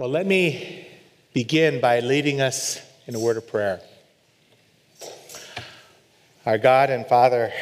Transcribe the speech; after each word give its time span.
Well, 0.00 0.08
let 0.08 0.24
me 0.24 0.88
begin 1.34 1.78
by 1.78 2.00
leading 2.00 2.40
us 2.40 2.80
in 3.06 3.14
a 3.14 3.20
word 3.20 3.36
of 3.36 3.46
prayer. 3.46 3.82
Our 6.46 6.56
God 6.56 6.88
and 6.88 7.04
Father, 7.04 7.52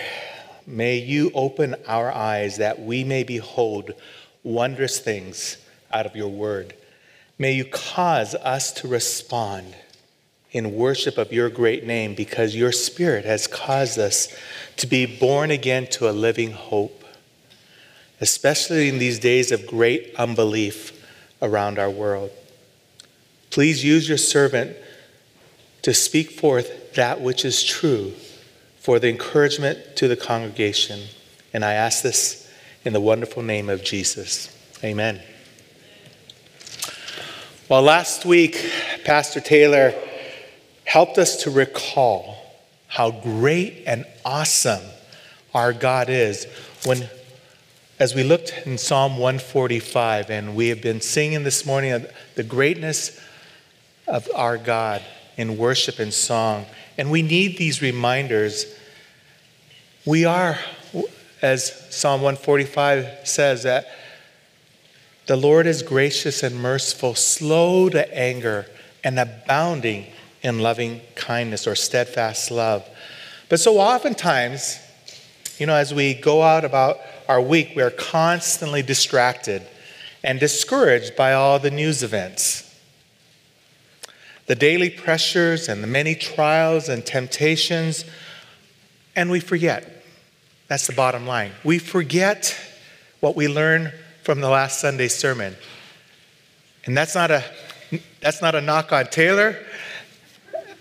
may 0.64 0.98
you 0.98 1.32
open 1.34 1.74
our 1.88 2.12
eyes 2.12 2.58
that 2.58 2.80
we 2.80 3.02
may 3.02 3.24
behold 3.24 3.90
wondrous 4.44 5.00
things 5.00 5.56
out 5.90 6.06
of 6.06 6.14
your 6.14 6.28
word. 6.28 6.74
May 7.40 7.54
you 7.54 7.64
cause 7.64 8.36
us 8.36 8.70
to 8.74 8.86
respond 8.86 9.74
in 10.52 10.76
worship 10.76 11.18
of 11.18 11.32
your 11.32 11.50
great 11.50 11.84
name 11.84 12.14
because 12.14 12.54
your 12.54 12.70
spirit 12.70 13.24
has 13.24 13.48
caused 13.48 13.98
us 13.98 14.32
to 14.76 14.86
be 14.86 15.06
born 15.06 15.50
again 15.50 15.88
to 15.88 16.08
a 16.08 16.12
living 16.12 16.52
hope, 16.52 17.04
especially 18.20 18.88
in 18.88 18.98
these 18.98 19.18
days 19.18 19.50
of 19.50 19.66
great 19.66 20.14
unbelief 20.14 20.92
around 21.40 21.78
our 21.78 21.90
world. 21.90 22.30
Please 23.50 23.84
use 23.84 24.08
your 24.08 24.18
servant 24.18 24.76
to 25.82 25.94
speak 25.94 26.30
forth 26.30 26.94
that 26.94 27.20
which 27.20 27.44
is 27.44 27.62
true 27.62 28.12
for 28.78 28.98
the 28.98 29.08
encouragement 29.08 29.96
to 29.96 30.08
the 30.08 30.16
congregation. 30.16 31.00
And 31.52 31.64
I 31.64 31.74
ask 31.74 32.02
this 32.02 32.50
in 32.84 32.92
the 32.92 33.00
wonderful 33.00 33.42
name 33.42 33.68
of 33.68 33.84
Jesus. 33.84 34.54
Amen. 34.82 35.20
Well, 37.68 37.82
last 37.82 38.24
week, 38.24 38.70
Pastor 39.04 39.40
Taylor 39.40 39.94
helped 40.84 41.18
us 41.18 41.42
to 41.42 41.50
recall 41.50 42.36
how 42.86 43.10
great 43.10 43.82
and 43.86 44.06
awesome 44.24 44.82
our 45.54 45.74
God 45.74 46.08
is 46.08 46.46
when 46.84 47.08
as 47.98 48.14
we 48.14 48.22
looked 48.22 48.52
in 48.64 48.78
Psalm 48.78 49.18
145 49.18 50.30
and 50.30 50.54
we 50.54 50.68
have 50.68 50.80
been 50.80 51.00
singing 51.00 51.42
this 51.42 51.66
morning 51.66 52.06
the 52.36 52.44
greatness 52.44 53.20
of 54.06 54.28
our 54.36 54.56
God 54.56 55.02
in 55.36 55.58
worship 55.58 55.98
and 55.98 56.14
song 56.14 56.66
and 56.96 57.10
we 57.10 57.22
need 57.22 57.58
these 57.58 57.82
reminders 57.82 58.66
we 60.06 60.24
are 60.24 60.58
as 61.42 61.72
Psalm 61.90 62.22
145 62.22 63.26
says 63.26 63.64
that 63.64 63.88
the 65.26 65.36
Lord 65.36 65.66
is 65.66 65.82
gracious 65.82 66.42
and 66.44 66.54
merciful 66.54 67.16
slow 67.16 67.88
to 67.88 68.16
anger 68.16 68.66
and 69.02 69.18
abounding 69.18 70.06
in 70.42 70.60
loving 70.60 71.00
kindness 71.16 71.66
or 71.66 71.74
steadfast 71.74 72.50
love. 72.50 72.88
But 73.48 73.60
so 73.60 73.78
oftentimes, 73.78 74.78
you 75.58 75.66
know, 75.66 75.74
as 75.74 75.92
we 75.92 76.14
go 76.14 76.42
out 76.42 76.64
about 76.64 76.98
our 77.28 77.40
week, 77.40 77.72
we 77.76 77.82
are 77.82 77.90
constantly 77.90 78.82
distracted 78.82 79.62
and 80.24 80.40
discouraged 80.40 81.14
by 81.14 81.34
all 81.34 81.58
the 81.58 81.70
news 81.70 82.02
events. 82.02 82.64
The 84.46 84.54
daily 84.54 84.88
pressures 84.88 85.68
and 85.68 85.82
the 85.82 85.86
many 85.86 86.14
trials 86.14 86.88
and 86.88 87.04
temptations, 87.04 88.06
and 89.14 89.30
we 89.30 89.40
forget. 89.40 90.02
That's 90.68 90.86
the 90.86 90.94
bottom 90.94 91.26
line. 91.26 91.52
We 91.64 91.78
forget 91.78 92.56
what 93.20 93.36
we 93.36 93.46
learned 93.46 93.92
from 94.22 94.40
the 94.40 94.48
last 94.48 94.80
Sunday 94.80 95.08
sermon. 95.08 95.54
And 96.86 96.96
that's 96.96 97.14
not 97.14 97.30
a 97.30 97.44
that's 98.20 98.42
not 98.42 98.54
a 98.54 98.60
knock 98.60 98.92
on 98.92 99.06
Taylor. 99.06 99.56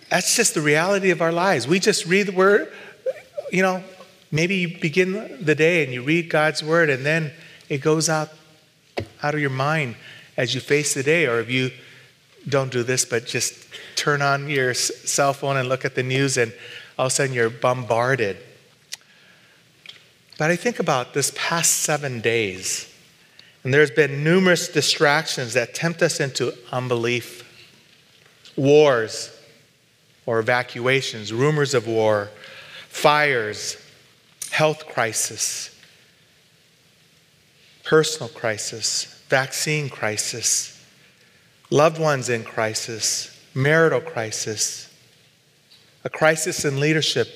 That's 0.10 0.36
just 0.36 0.54
the 0.54 0.62
reality 0.62 1.10
of 1.12 1.22
our 1.22 1.32
lives. 1.32 1.68
We 1.68 1.80
just 1.80 2.06
read 2.06 2.28
the 2.28 2.32
word, 2.32 2.72
you 3.52 3.62
know, 3.62 3.84
maybe 4.32 4.56
you 4.56 4.80
begin 4.80 5.38
the 5.44 5.56
day 5.56 5.84
and 5.84 5.94
you 5.94 6.02
read 6.04 6.30
God's 6.30 6.64
word 6.64 6.90
and 6.90 7.06
then 7.06 7.32
it 7.70 7.80
goes 7.80 8.10
out 8.10 8.30
out 9.22 9.34
of 9.36 9.40
your 9.40 9.50
mind 9.50 9.96
as 10.38 10.56
you 10.56 10.62
face 10.62 10.94
the 10.94 11.04
day 11.04 11.28
or 11.28 11.40
if 11.40 11.50
you 11.50 11.72
don't 12.50 12.72
do 12.72 12.84
this 12.84 13.06
but 13.06 13.26
just 13.26 13.68
turn 13.96 14.22
on 14.22 14.50
your 14.50 14.74
cell 14.74 15.34
phone 15.34 15.58
and 15.58 15.70
look 15.70 15.86
at 15.86 15.96
the 15.96 16.04
news 16.04 16.38
and 16.38 16.54
all 16.98 17.08
of 17.08 17.12
a 17.12 17.16
sudden 17.16 17.34
you're 17.34 17.50
bombarded. 17.50 18.38
But 20.38 20.52
I 20.52 20.56
think 20.56 20.80
about 20.80 21.14
this 21.14 21.32
past 21.36 21.82
7 21.82 22.22
days 22.22 22.92
and 23.64 23.74
there's 23.74 23.92
been 23.92 24.24
numerous 24.24 24.68
distractions 24.70 25.54
that 25.54 25.74
tempt 25.74 26.02
us 26.02 26.20
into 26.20 26.54
unbelief. 26.72 27.44
Wars, 28.56 29.32
or 30.26 30.40
evacuations, 30.40 31.32
rumors 31.32 31.74
of 31.74 31.88
war, 31.88 32.30
fires, 32.90 33.78
health 34.50 34.88
crisis, 34.88 35.76
personal 37.84 38.30
crisis, 38.30 39.24
vaccine 39.30 39.90
crisis, 39.90 40.84
loved 41.70 42.00
ones 42.00 42.30
in 42.30 42.44
crisis, 42.44 43.38
marital 43.54 44.02
crisis, 44.02 44.94
a 46.04 46.10
crisis 46.10 46.64
in 46.64 46.80
leadership 46.80 47.28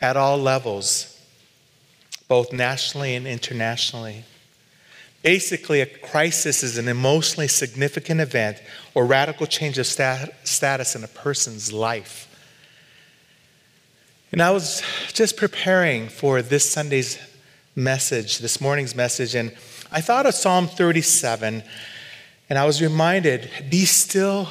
at 0.00 0.16
all 0.16 0.38
levels, 0.38 1.20
both 2.28 2.52
nationally 2.52 3.14
and 3.14 3.26
internationally. 3.26 4.24
Basically, 5.22 5.80
a 5.80 5.86
crisis 5.86 6.62
is 6.62 6.78
an 6.78 6.88
emotionally 6.88 7.48
significant 7.48 8.20
event 8.20 8.62
or 8.94 9.04
radical 9.04 9.46
change 9.46 9.78
of 9.78 9.86
stat- 9.86 10.46
status 10.46 10.94
in 10.94 11.02
a 11.02 11.08
person's 11.08 11.72
life. 11.72 12.27
And 14.30 14.42
I 14.42 14.50
was 14.50 14.82
just 15.14 15.38
preparing 15.38 16.08
for 16.08 16.42
this 16.42 16.68
Sunday's 16.68 17.18
message, 17.74 18.38
this 18.38 18.60
morning's 18.60 18.94
message, 18.94 19.34
and 19.34 19.54
I 19.90 20.02
thought 20.02 20.26
of 20.26 20.34
Psalm 20.34 20.66
37, 20.66 21.62
and 22.50 22.58
I 22.58 22.66
was 22.66 22.82
reminded 22.82 23.48
be 23.70 23.86
still 23.86 24.48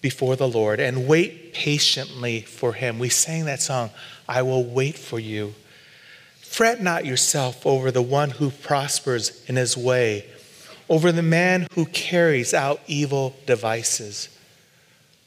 before 0.00 0.36
the 0.36 0.46
Lord 0.46 0.78
and 0.78 1.08
wait 1.08 1.52
patiently 1.52 2.42
for 2.42 2.74
him. 2.74 3.00
We 3.00 3.08
sang 3.08 3.46
that 3.46 3.60
song, 3.60 3.90
I 4.28 4.42
will 4.42 4.64
wait 4.64 4.96
for 4.96 5.18
you. 5.18 5.54
Fret 6.40 6.80
not 6.80 7.04
yourself 7.04 7.66
over 7.66 7.90
the 7.90 8.02
one 8.02 8.30
who 8.30 8.50
prospers 8.50 9.44
in 9.48 9.56
his 9.56 9.76
way, 9.76 10.26
over 10.88 11.10
the 11.10 11.22
man 11.22 11.66
who 11.74 11.86
carries 11.86 12.54
out 12.54 12.80
evil 12.86 13.34
devices. 13.46 14.28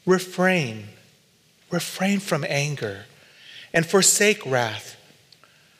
Refrain, 0.06 0.86
refrain 1.70 2.20
from 2.20 2.46
anger 2.48 3.04
and 3.72 3.86
forsake 3.86 4.44
wrath. 4.46 4.96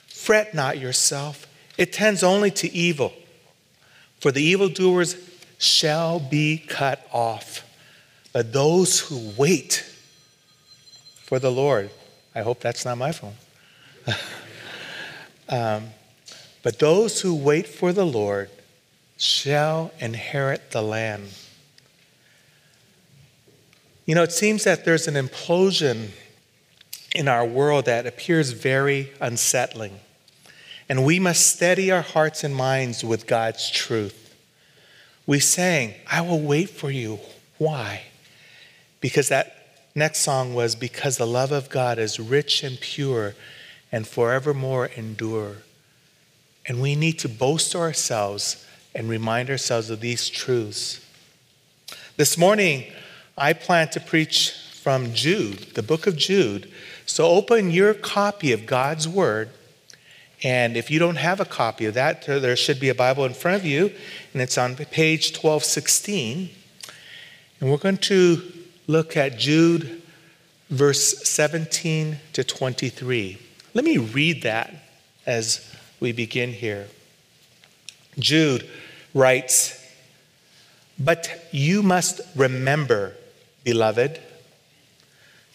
Fret 0.06 0.54
not 0.54 0.78
yourself, 0.78 1.46
it 1.76 1.92
tends 1.92 2.22
only 2.22 2.50
to 2.50 2.72
evil. 2.72 3.12
For 4.20 4.32
the 4.32 4.42
evildoers 4.42 5.16
shall 5.58 6.18
be 6.18 6.58
cut 6.58 7.06
off, 7.12 7.64
but 8.32 8.52
those 8.52 9.00
who 9.00 9.32
wait 9.36 9.84
for 11.22 11.38
the 11.38 11.50
Lord, 11.50 11.90
I 12.34 12.42
hope 12.42 12.60
that's 12.60 12.84
not 12.84 12.98
my 12.98 13.12
phone. 13.12 13.34
um, 15.48 15.88
but 16.62 16.78
those 16.78 17.20
who 17.20 17.34
wait 17.34 17.66
for 17.66 17.92
the 17.92 18.06
Lord 18.06 18.50
shall 19.16 19.92
inherit 19.98 20.70
the 20.70 20.82
land. 20.82 21.28
You 24.06 24.14
know, 24.14 24.22
it 24.22 24.32
seems 24.32 24.64
that 24.64 24.84
there's 24.84 25.06
an 25.06 25.14
implosion 25.14 26.08
in 27.14 27.28
our 27.28 27.44
world 27.44 27.86
that 27.86 28.06
appears 28.06 28.50
very 28.50 29.12
unsettling. 29.20 30.00
And 30.88 31.04
we 31.04 31.18
must 31.18 31.46
steady 31.46 31.90
our 31.90 32.02
hearts 32.02 32.44
and 32.44 32.54
minds 32.54 33.04
with 33.04 33.26
God's 33.26 33.70
truth. 33.70 34.34
We 35.26 35.40
sang, 35.40 35.94
I 36.10 36.22
will 36.22 36.40
wait 36.40 36.70
for 36.70 36.90
you. 36.90 37.20
Why? 37.58 38.04
Because 39.00 39.28
that 39.28 39.80
next 39.94 40.20
song 40.20 40.54
was, 40.54 40.74
Because 40.74 41.18
the 41.18 41.26
love 41.26 41.52
of 41.52 41.68
God 41.68 41.98
is 41.98 42.18
rich 42.18 42.62
and 42.62 42.80
pure 42.80 43.34
and 43.92 44.06
forevermore 44.06 44.86
endure. 44.96 45.56
And 46.66 46.80
we 46.80 46.94
need 46.94 47.18
to 47.20 47.28
boast 47.28 47.74
ourselves 47.74 48.66
and 48.94 49.08
remind 49.08 49.50
ourselves 49.50 49.90
of 49.90 50.00
these 50.00 50.28
truths. 50.28 51.04
This 52.16 52.36
morning, 52.36 52.84
I 53.36 53.52
plan 53.52 53.88
to 53.90 54.00
preach 54.00 54.52
from 54.82 55.12
Jude, 55.14 55.74
the 55.74 55.82
book 55.82 56.06
of 56.06 56.16
Jude, 56.16 56.70
so 57.08 57.26
open 57.26 57.70
your 57.70 57.94
copy 57.94 58.52
of 58.52 58.66
God's 58.66 59.08
Word. 59.08 59.48
And 60.42 60.76
if 60.76 60.90
you 60.90 60.98
don't 60.98 61.16
have 61.16 61.40
a 61.40 61.46
copy 61.46 61.86
of 61.86 61.94
that, 61.94 62.26
there 62.26 62.54
should 62.54 62.78
be 62.78 62.90
a 62.90 62.94
Bible 62.94 63.24
in 63.24 63.32
front 63.32 63.56
of 63.56 63.64
you, 63.64 63.90
and 64.32 64.42
it's 64.42 64.58
on 64.58 64.76
page 64.76 65.32
1216. 65.32 66.50
And 67.60 67.70
we're 67.70 67.78
going 67.78 67.96
to 67.96 68.42
look 68.86 69.16
at 69.16 69.38
Jude, 69.38 70.02
verse 70.68 71.26
17 71.26 72.18
to 72.34 72.44
23. 72.44 73.38
Let 73.72 73.84
me 73.86 73.96
read 73.96 74.42
that 74.42 74.72
as 75.26 75.74
we 76.00 76.12
begin 76.12 76.52
here. 76.52 76.88
Jude 78.18 78.68
writes, 79.14 79.82
But 80.98 81.48
you 81.52 81.82
must 81.82 82.20
remember, 82.36 83.14
beloved, 83.64 84.20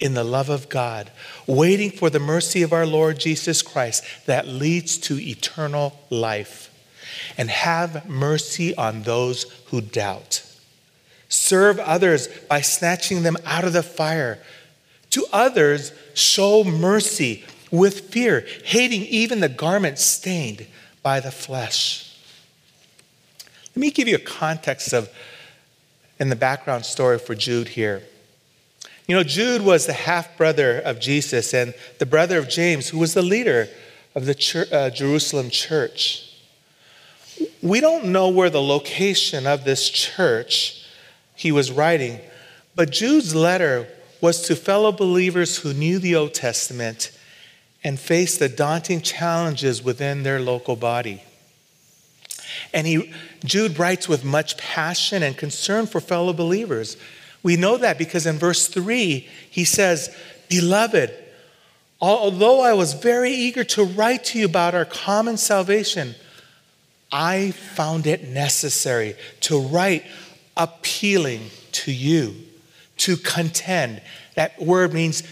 in 0.00 0.14
the 0.14 0.24
love 0.24 0.48
of 0.48 0.68
God, 0.68 1.10
waiting 1.46 1.90
for 1.90 2.10
the 2.10 2.18
mercy 2.18 2.62
of 2.62 2.72
our 2.72 2.86
Lord 2.86 3.20
Jesus 3.20 3.62
Christ 3.62 4.02
that 4.26 4.48
leads 4.48 4.98
to 4.98 5.20
eternal 5.20 6.00
life. 6.10 6.66
And 7.36 7.50
have 7.50 8.08
mercy 8.08 8.74
on 8.76 9.02
those 9.02 9.44
who 9.66 9.80
doubt. 9.80 10.42
Serve 11.28 11.78
others 11.78 12.28
by 12.48 12.60
snatching 12.60 13.22
them 13.22 13.36
out 13.44 13.64
of 13.64 13.72
the 13.72 13.82
fire. 13.82 14.38
To 15.10 15.26
others, 15.32 15.92
show 16.14 16.64
mercy 16.64 17.44
with 17.70 18.10
fear, 18.10 18.46
hating 18.64 19.02
even 19.02 19.40
the 19.40 19.48
garment 19.48 19.98
stained 19.98 20.66
by 21.02 21.20
the 21.20 21.30
flesh. 21.30 22.16
Let 23.70 23.80
me 23.80 23.90
give 23.90 24.08
you 24.08 24.16
a 24.16 24.20
context 24.20 24.92
of 24.92 25.08
in 26.18 26.28
the 26.28 26.36
background 26.36 26.84
story 26.84 27.18
for 27.18 27.34
Jude 27.34 27.68
here. 27.68 28.02
You 29.10 29.16
know, 29.16 29.24
Jude 29.24 29.62
was 29.62 29.86
the 29.86 29.92
half 29.92 30.36
brother 30.36 30.78
of 30.78 31.00
Jesus 31.00 31.52
and 31.52 31.74
the 31.98 32.06
brother 32.06 32.38
of 32.38 32.48
James, 32.48 32.90
who 32.90 32.98
was 32.98 33.12
the 33.12 33.22
leader 33.22 33.66
of 34.14 34.24
the 34.24 34.36
church, 34.36 34.70
uh, 34.70 34.88
Jerusalem 34.90 35.50
church. 35.50 36.32
We 37.60 37.80
don't 37.80 38.12
know 38.12 38.28
where 38.28 38.50
the 38.50 38.62
location 38.62 39.48
of 39.48 39.64
this 39.64 39.88
church 39.90 40.86
he 41.34 41.50
was 41.50 41.72
writing, 41.72 42.20
but 42.76 42.90
Jude's 42.90 43.34
letter 43.34 43.88
was 44.20 44.42
to 44.42 44.54
fellow 44.54 44.92
believers 44.92 45.56
who 45.56 45.74
knew 45.74 45.98
the 45.98 46.14
Old 46.14 46.32
Testament 46.32 47.10
and 47.82 47.98
faced 47.98 48.38
the 48.38 48.48
daunting 48.48 49.00
challenges 49.00 49.82
within 49.82 50.22
their 50.22 50.38
local 50.38 50.76
body. 50.76 51.20
And 52.72 52.86
he, 52.86 53.12
Jude 53.44 53.76
writes 53.76 54.08
with 54.08 54.24
much 54.24 54.56
passion 54.56 55.24
and 55.24 55.36
concern 55.36 55.88
for 55.88 56.00
fellow 56.00 56.32
believers. 56.32 56.96
We 57.42 57.56
know 57.56 57.76
that 57.78 57.98
because 57.98 58.26
in 58.26 58.36
verse 58.36 58.66
3, 58.68 59.28
he 59.50 59.64
says, 59.64 60.14
Beloved, 60.48 61.12
although 62.00 62.60
I 62.60 62.72
was 62.72 62.92
very 62.94 63.32
eager 63.32 63.64
to 63.64 63.84
write 63.84 64.24
to 64.26 64.38
you 64.38 64.44
about 64.44 64.74
our 64.74 64.84
common 64.84 65.36
salvation, 65.36 66.14
I 67.12 67.50
found 67.50 68.06
it 68.06 68.28
necessary 68.28 69.14
to 69.40 69.60
write 69.60 70.04
appealing 70.56 71.50
to 71.72 71.92
you, 71.92 72.34
to 72.98 73.16
contend. 73.16 74.02
That 74.34 74.60
word 74.60 74.92
means 74.92 75.22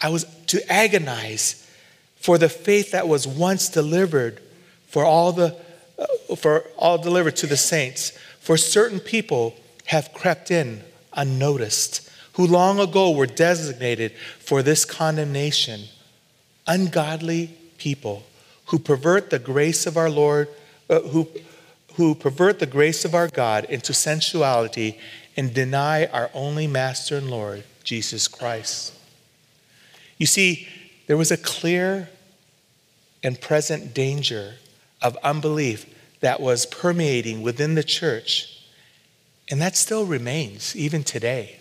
I 0.00 0.08
was 0.08 0.24
to 0.46 0.72
agonize 0.72 1.68
for 2.16 2.38
the 2.38 2.48
faith 2.48 2.92
that 2.92 3.08
was 3.08 3.26
once 3.26 3.68
delivered 3.68 4.40
for 4.86 5.04
all 5.04 5.32
the 5.32 5.56
uh, 5.98 6.36
for 6.36 6.60
all 6.76 6.98
delivered 6.98 7.36
to 7.36 7.46
the 7.46 7.56
saints. 7.56 8.10
For 8.40 8.56
certain 8.56 9.00
people 9.00 9.54
have 9.86 10.12
crept 10.12 10.50
in 10.50 10.82
unnoticed, 11.16 12.08
who 12.34 12.46
long 12.46 12.78
ago 12.78 13.10
were 13.10 13.26
designated 13.26 14.12
for 14.38 14.62
this 14.62 14.84
condemnation. 14.84 15.82
Ungodly 16.66 17.56
people 17.78 18.24
who 18.66 18.78
pervert 18.78 19.30
the 19.30 19.38
grace 19.38 19.86
of 19.86 19.96
our 19.96 20.10
Lord, 20.10 20.48
uh, 20.90 21.00
who, 21.00 21.28
who 21.94 22.14
pervert 22.14 22.58
the 22.58 22.66
grace 22.66 23.04
of 23.04 23.14
our 23.14 23.28
God 23.28 23.64
into 23.66 23.94
sensuality 23.94 24.98
and 25.36 25.54
deny 25.54 26.06
our 26.06 26.30
only 26.34 26.66
Master 26.66 27.16
and 27.16 27.30
Lord, 27.30 27.64
Jesus 27.84 28.28
Christ. 28.28 28.92
You 30.18 30.26
see, 30.26 30.68
there 31.06 31.16
was 31.16 31.30
a 31.30 31.36
clear 31.36 32.08
and 33.22 33.40
present 33.40 33.94
danger 33.94 34.54
of 35.02 35.16
unbelief 35.22 35.86
that 36.20 36.40
was 36.40 36.66
permeating 36.66 37.42
within 37.42 37.74
the 37.74 37.84
church 37.84 38.55
and 39.50 39.60
that 39.60 39.76
still 39.76 40.04
remains 40.04 40.74
even 40.74 41.04
today. 41.04 41.60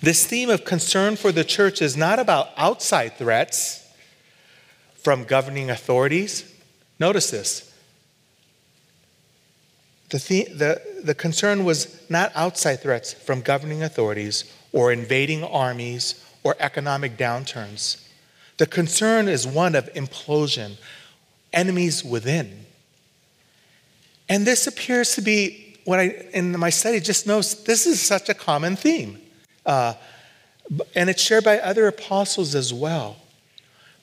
This 0.00 0.26
theme 0.26 0.50
of 0.50 0.64
concern 0.64 1.16
for 1.16 1.32
the 1.32 1.44
church 1.44 1.82
is 1.82 1.96
not 1.96 2.18
about 2.18 2.48
outside 2.56 3.16
threats 3.16 3.86
from 5.02 5.24
governing 5.24 5.70
authorities. 5.70 6.52
Notice 6.98 7.30
this. 7.30 7.66
The, 10.10 10.18
the, 10.18 11.02
the, 11.04 11.14
concern 11.14 11.64
was 11.64 12.02
not 12.10 12.32
outside 12.34 12.80
threats 12.80 13.12
from 13.12 13.42
governing 13.42 13.82
authorities 13.84 14.52
or 14.72 14.92
invading 14.92 15.44
armies 15.44 16.24
or 16.42 16.56
economic 16.58 17.16
downturns. 17.16 18.04
The 18.58 18.66
concern 18.66 19.28
is 19.28 19.46
one 19.46 19.76
of 19.76 19.92
implosion, 19.94 20.78
enemies 21.52 22.04
within. 22.04 22.66
And 24.28 24.44
this 24.44 24.66
appears 24.66 25.14
to 25.14 25.22
be 25.22 25.69
what 25.90 25.98
I, 25.98 26.04
in 26.32 26.56
my 26.56 26.70
study, 26.70 27.00
just 27.00 27.26
noticed 27.26 27.66
this 27.66 27.84
is 27.84 28.00
such 28.00 28.28
a 28.28 28.34
common 28.34 28.76
theme. 28.76 29.18
Uh, 29.66 29.94
and 30.94 31.10
it's 31.10 31.20
shared 31.20 31.42
by 31.42 31.58
other 31.58 31.88
apostles 31.88 32.54
as 32.54 32.72
well. 32.72 33.16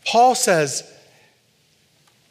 Paul 0.05 0.35
says 0.35 0.83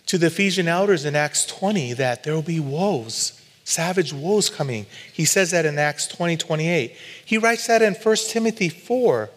to 0.04 0.18
the 0.18 0.26
Ephesian 0.26 0.68
elders 0.68 1.06
in 1.06 1.16
Acts 1.16 1.46
20 1.46 1.94
that 1.94 2.22
there 2.22 2.34
will 2.34 2.42
be 2.42 2.60
woes, 2.60 3.40
savage 3.64 4.12
woes 4.12 4.50
coming. 4.50 4.84
He 5.10 5.24
says 5.24 5.52
that 5.52 5.64
in 5.64 5.78
Acts 5.78 6.06
20 6.06 6.36
28. 6.36 6.94
He 7.24 7.38
writes 7.38 7.66
that 7.66 7.80
in 7.80 7.94
1 7.94 8.16
Timothy 8.28 8.68
4, 8.68 9.30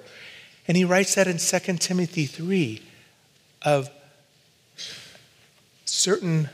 and 0.67 0.75
he 0.75 0.83
writes 0.83 1.15
that 1.15 1.29
in 1.29 1.37
2 1.37 1.77
Timothy 1.77 2.25
3 2.25 2.81
of 3.61 3.89
certain 5.85 6.49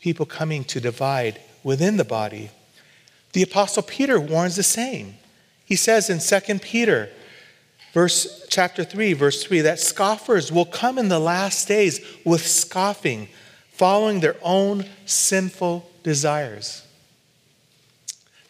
people 0.00 0.26
coming 0.26 0.62
to 0.66 0.78
divide 0.80 1.40
within 1.64 1.96
the 1.96 2.04
body. 2.04 2.50
The 3.32 3.42
apostle 3.42 3.82
Peter 3.82 4.18
warns 4.18 4.56
the 4.56 4.62
same. 4.62 5.14
He 5.64 5.76
says 5.76 6.08
in 6.08 6.18
2 6.18 6.58
Peter 6.60 7.10
verse 7.92 8.46
chapter 8.48 8.84
3 8.84 9.12
verse 9.12 9.44
3 9.44 9.60
that 9.62 9.80
scoffers 9.80 10.50
will 10.50 10.64
come 10.64 10.98
in 10.98 11.08
the 11.08 11.18
last 11.18 11.68
days 11.68 12.00
with 12.24 12.46
scoffing, 12.46 13.28
following 13.72 14.20
their 14.20 14.36
own 14.42 14.86
sinful 15.04 15.88
desires. 16.02 16.84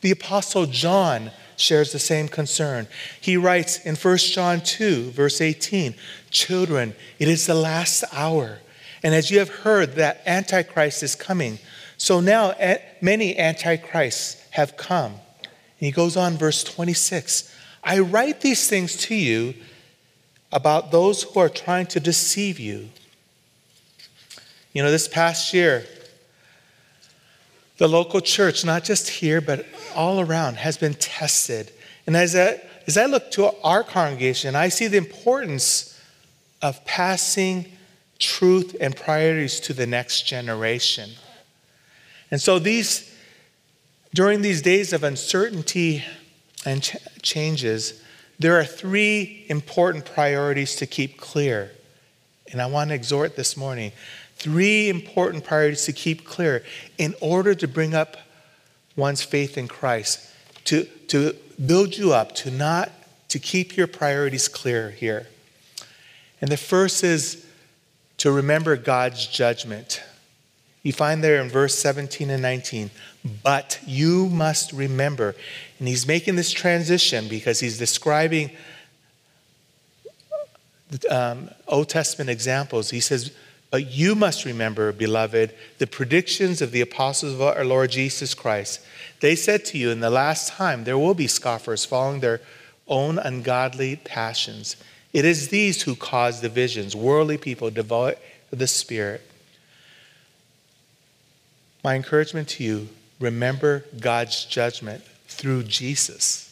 The 0.01 0.13
apostle 0.13 0.67
John 0.67 1.33
shares 1.57 1.91
the 1.91 1.99
same 1.99 2.29
concern. 2.29 2.87
He 3.21 3.37
writes 3.37 3.85
in 3.85 3.97
1 3.97 4.19
John 4.19 4.61
2 4.61 5.11
verse 5.11 5.41
18, 5.41 5.97
"Children, 6.31 6.95
it 7.19 7.27
is 7.27 7.47
the 7.47 7.55
last 7.55 8.05
hour, 8.13 8.61
and 9.03 9.13
as 9.13 9.31
you 9.31 9.41
have 9.41 9.49
heard 9.49 9.97
that 9.97 10.23
antichrist 10.25 11.03
is 11.03 11.17
coming, 11.17 11.59
so 11.97 12.21
now 12.21 12.55
many 13.01 13.37
antichrists 13.37 14.37
have 14.51 14.77
come. 14.77 15.13
And 15.13 15.87
he 15.87 15.91
goes 15.91 16.17
on, 16.17 16.37
verse 16.37 16.65
26 16.65 17.55
I 17.85 18.01
write 18.01 18.41
these 18.41 18.69
things 18.69 18.97
to 19.07 19.15
you 19.15 19.55
about 20.53 20.91
those 20.91 21.23
who 21.23 21.41
are 21.41 21.49
trying 21.49 21.87
to 21.87 22.01
deceive 22.01 22.59
you. 22.59 22.89
You 24.73 24.83
know, 24.83 24.91
this 24.91 25.09
past 25.09 25.55
year, 25.55 25.87
the 27.79 27.89
local 27.89 28.21
church, 28.21 28.65
not 28.65 28.85
just 28.85 29.09
here, 29.09 29.41
but 29.41 29.65
all 29.95 30.21
around, 30.21 30.57
has 30.57 30.77
been 30.77 30.95
tested. 30.95 31.73
And 32.07 32.17
as 32.17 32.35
I, 32.35 32.61
as 32.87 32.99
I 32.99 33.07
look 33.07 33.31
to 33.33 33.55
our 33.63 33.83
congregation, 33.85 34.57
I 34.57 34.69
see 34.69 34.89
the 34.89 34.97
importance 34.97 35.99
of 36.61 36.85
passing 36.85 37.67
truth 38.19 38.75
and 38.81 38.97
priorities 38.97 39.61
to 39.61 39.73
the 39.73 39.87
next 39.87 40.23
generation. 40.23 41.11
And 42.31 42.41
so 42.41 42.59
these 42.59 43.08
during 44.15 44.43
these 44.43 44.63
days 44.63 44.93
of 44.93 45.05
uncertainty 45.05 46.05
and 46.65 46.83
ch- 46.83 46.97
changes, 47.23 48.03
there 48.39 48.59
are 48.59 48.65
three 48.65 49.45
important 49.49 50.05
priorities 50.05 50.77
to 50.77 50.87
keep 50.87 51.19
clear. 51.19 51.73
And 52.51 52.63
I 52.63 52.67
want 52.67 52.89
to 52.91 52.95
exhort 52.95 53.37
this 53.37 53.57
morning 53.57 53.93
three 54.37 54.89
important 54.89 55.45
priorities 55.45 55.85
to 55.87 55.93
keep 55.93 56.25
clear 56.25 56.63
in 56.97 57.15
order 57.21 57.55
to 57.55 57.67
bring 57.67 57.95
up 57.95 58.17
one's 58.97 59.23
faith 59.23 59.59
in 59.59 59.69
Christ, 59.69 60.33
to, 60.65 60.85
to 61.09 61.35
build 61.65 61.97
you 61.97 62.13
up, 62.13 62.35
to 62.37 62.51
not 62.51 62.93
to 63.29 63.39
keep 63.39 63.77
your 63.77 63.87
priorities 63.87 64.49
clear 64.49 64.91
here. 64.91 65.27
And 66.41 66.51
the 66.51 66.57
first 66.57 67.03
is 67.03 67.47
to 68.19 68.31
remember 68.31 68.77
God's 68.77 69.27
judgment. 69.27 70.03
You 70.83 70.93
find 70.93 71.23
there 71.23 71.41
in 71.41 71.49
verse 71.49 71.77
17 71.77 72.31
and 72.31 72.43
19, 72.43 72.91
but 73.43 73.81
you 73.87 74.29
must 74.29 74.73
remember. 74.73 75.35
And 75.79 75.89
he's 75.89 76.07
making 76.07 76.37
this 76.37 76.51
transition 76.51 77.29
because 77.29 77.61
he's 77.61 77.79
describing 77.79 78.51
um, 81.11 81.51
Old 81.67 81.89
Testament 81.89 82.31
examples. 82.31 82.91
He 82.91 83.01
says, 83.01 83.33
But 83.71 83.91
you 83.91 84.15
must 84.15 84.45
remember, 84.45 84.93
beloved, 84.93 85.55
the 85.79 85.87
predictions 85.87 86.63
of 86.63 86.71
the 86.71 86.81
apostles 86.81 87.35
of 87.35 87.43
our 87.43 87.65
Lord 87.65 87.91
Jesus 87.91 88.35
Christ. 88.35 88.81
They 89.21 89.35
said 89.35 89.65
to 89.67 89.79
you, 89.79 89.91
In 89.91 90.01
the 90.01 90.11
last 90.11 90.49
time 90.49 90.85
there 90.85 90.99
will 90.99 91.15
be 91.15 91.27
scoffers 91.27 91.85
following 91.85 92.21
their 92.21 92.41
own 92.87 93.19
ungodly 93.19 93.97
passions. 93.97 94.77
It 95.13 95.25
is 95.25 95.49
these 95.49 95.83
who 95.83 95.95
cause 95.95 96.41
divisions, 96.41 96.95
worldly 96.95 97.39
people 97.39 97.71
devoid 97.71 98.19
of 98.53 98.59
the 98.59 98.67
Spirit. 98.67 99.28
My 101.85 101.95
encouragement 101.95 102.49
to 102.51 102.65
you 102.65 102.89
remember 103.21 103.85
God's 103.99 104.45
judgment 104.45 105.03
through 105.27 105.65
Jesus. 105.65 106.45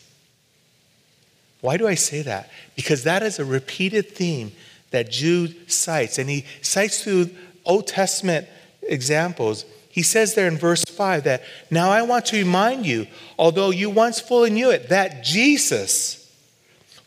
Why 1.61 1.77
do 1.77 1.89
I 1.89 1.95
say 1.95 2.23
that? 2.23 2.51
Because 2.77 3.05
that 3.05 3.23
is 3.23 3.39
a 3.39 3.45
repeated 3.45 4.11
theme 4.11 4.53
that 4.91 5.11
Jude 5.11 5.71
cites, 5.71 6.19
and 6.19 6.31
he 6.31 6.45
cites 6.63 7.03
through 7.03 7.31
Old 7.65 7.87
Testament 7.87 8.47
examples. 8.83 9.65
He 9.91 10.03
says 10.03 10.35
there 10.35 10.47
in 10.47 10.59
verse 10.59 10.85
5 10.85 11.25
that 11.25 11.43
now 11.71 11.91
I 11.91 12.03
want 12.03 12.27
to 12.27 12.37
remind 12.37 12.87
you, 12.87 13.07
although 13.39 13.71
you 13.71 13.91
once 13.91 14.21
fully 14.21 14.51
knew 14.51 14.71
it, 14.71 14.91
that 14.91 15.25
Jesus, 15.25 16.33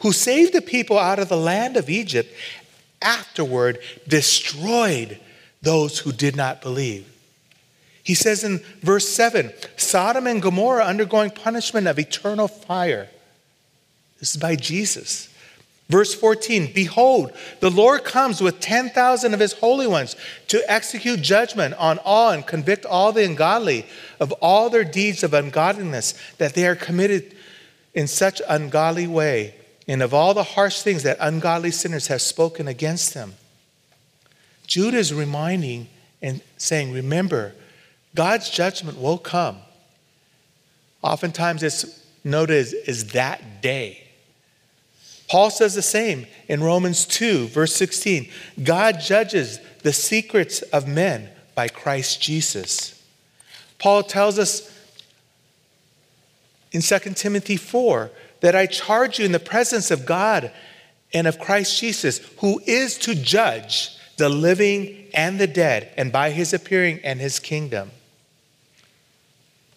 who 0.02 0.12
saved 0.12 0.54
the 0.54 0.62
people 0.62 0.98
out 0.98 1.20
of 1.20 1.30
the 1.30 1.38
land 1.38 1.78
of 1.78 1.90
Egypt, 1.90 2.34
afterward 3.02 3.80
destroyed 4.08 5.20
those 5.62 6.00
who 6.00 6.12
did 6.12 6.36
not 6.36 6.62
believe. 6.62 7.08
He 8.10 8.16
says 8.16 8.44
in 8.44 8.58
verse 8.82 9.08
7 9.08 9.54
Sodom 9.78 10.26
and 10.26 10.42
Gomorrah 10.42 10.84
undergoing 10.84 11.30
punishment 11.30 11.86
of 11.86 12.00
eternal 12.00 12.48
fire. 12.48 13.08
This 14.20 14.32
is 14.32 14.42
by 14.42 14.56
Jesus. 14.56 15.32
Verse 15.90 16.16
14 16.16 16.74
Behold, 16.74 17.32
the 17.60 17.70
Lord 17.70 18.04
comes 18.04 18.42
with 18.42 18.62
10,000 18.62 19.32
of 19.36 19.40
his 19.40 19.54
holy 19.54 19.86
ones 19.86 20.16
to 20.48 20.60
execute 20.68 21.22
judgment 21.22 21.76
on 21.76 22.00
all 22.00 22.32
and 22.32 22.48
convict 22.48 22.84
all 22.84 23.12
the 23.12 23.24
ungodly 23.24 23.86
of 24.20 24.32
all 24.42 24.72
their 24.72 24.84
deeds 24.84 25.22
of 25.22 25.36
ungodliness 25.36 26.16
that 26.40 26.56
they 26.56 26.66
are 26.66 26.76
committed 26.76 27.36
in 27.94 28.08
such 28.08 28.42
ungodly 28.50 29.06
way, 29.06 29.54
and 29.88 30.02
of 30.02 30.16
all 30.16 30.34
the 30.34 30.42
harsh 30.42 30.82
things 30.82 31.04
that 31.04 31.18
ungodly 31.20 31.70
sinners 31.70 32.08
have 32.08 32.24
spoken 32.24 32.68
against 32.68 33.14
them. 33.14 33.36
Jude 34.66 34.96
is 34.96 35.14
reminding 35.14 35.90
and 36.24 36.42
saying, 36.58 36.92
Remember, 36.92 37.54
God's 38.16 38.50
judgment 38.50 39.00
will 39.00 39.18
come. 39.18 39.58
Oftentimes 41.02 41.64
it's 41.64 42.04
noted 42.24 42.58
as, 42.58 42.74
as 42.88 43.08
that 43.12 43.62
day. 43.62 44.04
Paul 45.30 45.52
says 45.52 45.76
the 45.76 45.82
same 45.82 46.26
in 46.48 46.64
Romans 46.64 47.06
2, 47.06 47.48
verse 47.48 47.76
16. 47.76 48.30
God 48.64 49.00
judges 49.00 49.60
the 49.84 49.94
secrets 49.94 50.62
of 50.64 50.88
men 50.88 51.30
by 51.54 51.68
Christ 51.68 52.22
Jesus. 52.22 53.02
Paul 53.78 54.04
tells 54.04 54.40
us 54.40 54.76
in 56.72 56.82
2 56.82 57.00
Timothy 57.14 57.58
4 57.58 58.10
that 58.42 58.56
I 58.56 58.66
charge 58.66 59.20
you 59.20 59.26
in 59.26 59.32
the 59.32 59.40
presence 59.40 59.92
of 59.92 60.06
God 60.06 60.52
and 61.14 61.28
of 61.28 61.40
Christ 61.40 61.80
Jesus, 61.80 62.20
who 62.40 62.62
is 62.66 62.98
to 63.00 63.16
judge 63.16 63.96
the 64.18 64.30
living 64.30 65.08
and 65.14 65.40
the 65.40 65.48
dead, 65.48 65.92
and 65.96 66.12
by 66.12 66.32
his 66.32 66.54
appearing 66.54 67.00
and 67.04 67.20
his 67.20 67.40
kingdom. 67.40 67.92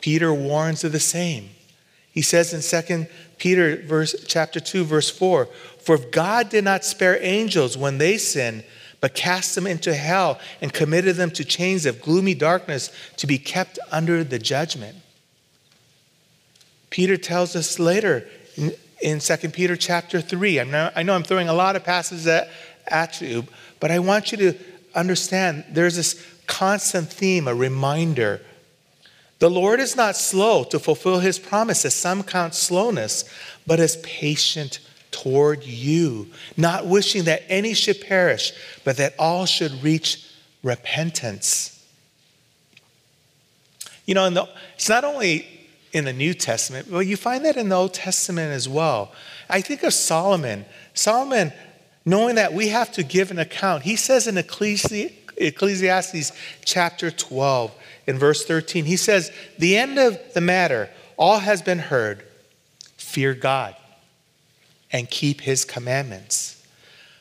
Peter 0.03 0.35
warns 0.35 0.85
of 0.85 0.93
the 0.93 1.01
same. 1.01 1.49
He 2.11 2.21
says 2.21 2.53
in 2.53 2.83
2 2.85 3.07
Peter 3.39 3.77
verse, 3.77 4.15
chapter 4.27 4.61
2, 4.61 4.85
verse 4.85 5.09
4 5.09 5.47
For 5.81 5.95
if 5.95 6.11
God 6.11 6.51
did 6.51 6.65
not 6.65 6.85
spare 6.85 7.19
angels 7.23 7.79
when 7.79 7.97
they 7.97 8.19
sinned, 8.19 8.65
but 9.01 9.15
cast 9.15 9.55
them 9.55 9.67
into 9.67 9.95
hell 9.95 10.39
and 10.61 10.73
committed 10.73 11.17
them 11.17 11.31
to 11.31 11.45
chains 11.45 11.87
of 11.87 12.03
gloomy 12.03 12.35
darkness 12.35 12.91
to 13.17 13.27
be 13.27 13.39
kept 13.39 13.79
under 13.91 14.23
the 14.23 14.39
judgment. 14.39 14.97
Peter 16.91 17.17
tells 17.17 17.57
us 17.57 17.79
later 17.79 18.29
in, 18.57 18.73
in 19.01 19.19
2 19.19 19.37
Peter 19.49 19.77
chapter 19.77 20.21
3. 20.21 20.61
I'm 20.61 20.71
not, 20.71 20.93
I 20.95 21.03
know 21.03 21.15
I'm 21.15 21.23
throwing 21.23 21.49
a 21.49 21.55
lot 21.55 21.75
of 21.75 21.85
passages 21.85 22.27
at, 22.27 22.51
at 22.87 23.21
you, 23.21 23.45
but 23.81 23.91
I 23.91 23.99
want 23.99 24.31
you 24.31 24.39
to 24.39 24.59
understand 24.95 25.65
there's 25.71 25.97
this 25.97 26.25
constant 26.47 27.09
theme, 27.09 27.49
a 27.49 27.55
reminder 27.55 28.43
the 29.43 29.51
Lord 29.51 29.81
is 29.81 29.97
not 29.97 30.15
slow 30.15 30.63
to 30.63 30.79
fulfill 30.79 31.19
his 31.19 31.37
promise, 31.37 31.85
as 31.85 31.95
some 31.95 32.23
count 32.23 32.55
slowness, 32.55 33.25
but 33.67 33.81
is 33.81 33.97
patient 34.05 34.79
toward 35.11 35.65
you, 35.65 36.29
not 36.57 36.87
wishing 36.87 37.25
that 37.25 37.43
any 37.49 37.75
should 37.75 38.01
perish, 38.01 38.53
but 38.85 38.99
that 38.99 39.15
all 39.19 39.45
should 39.45 39.83
reach 39.83 40.31
repentance. 40.63 41.85
You 44.07 44.15
know, 44.15 44.31
the, 44.31 44.49
it's 44.77 44.89
not 44.89 45.03
only 45.03 45.49
in 45.93 46.05
the 46.05 46.13
New 46.13 46.35
Testament, 46.35 46.87
but 46.89 47.01
you 47.01 47.17
find 47.17 47.45
that 47.45 47.57
in 47.57 47.69
the 47.69 47.75
Old 47.75 47.95
Testament 47.95 48.53
as 48.53 48.69
well. 48.69 49.11
I 49.51 49.61
think 49.61 49.83
of 49.83 49.93
Solomon. 49.93 50.65
Solomon, 50.95 51.53
knowing 52.05 52.37
that 52.37 52.53
we 52.53 52.69
have 52.69 52.93
to 52.93 53.03
give 53.03 53.33
an 53.33 53.41
account, 53.41 53.83
he 53.83 53.97
says 53.97 54.29
in 54.29 54.37
Ecclesi- 54.37 55.15
Ecclesiastes 55.37 56.31
chapter 56.65 57.11
12, 57.11 57.75
in 58.07 58.19
verse 58.19 58.45
13. 58.45 58.85
He 58.85 58.97
says, 58.97 59.31
The 59.59 59.77
end 59.77 59.99
of 59.99 60.19
the 60.35 60.41
matter, 60.41 60.91
all 61.17 61.39
has 61.39 61.63
been 61.63 61.79
heard. 61.79 62.25
Fear 62.97 63.35
God 63.35 63.77
and 64.93 65.09
keep 65.11 65.41
his 65.41 65.65
commandments. 65.65 66.65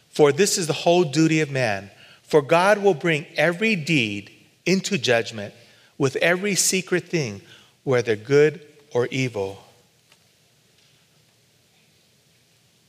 For 0.09 0.31
this 0.31 0.57
is 0.57 0.67
the 0.67 0.73
whole 0.73 1.03
duty 1.03 1.39
of 1.39 1.50
man. 1.50 1.89
For 2.23 2.41
God 2.41 2.79
will 2.79 2.93
bring 2.93 3.25
every 3.35 3.75
deed 3.75 4.31
into 4.65 4.97
judgment 4.97 5.53
with 5.97 6.15
every 6.17 6.55
secret 6.55 7.07
thing, 7.07 7.41
whether 7.83 8.15
good 8.15 8.61
or 8.93 9.07
evil. 9.07 9.63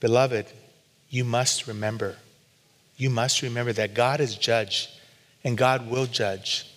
Beloved, 0.00 0.46
you 1.10 1.24
must 1.24 1.66
remember. 1.66 2.16
You 2.96 3.10
must 3.10 3.42
remember 3.42 3.72
that 3.74 3.94
God 3.94 4.20
is 4.20 4.34
judge 4.34 4.88
and 5.44 5.56
God 5.56 5.88
will 5.90 6.06
judge. 6.06 6.71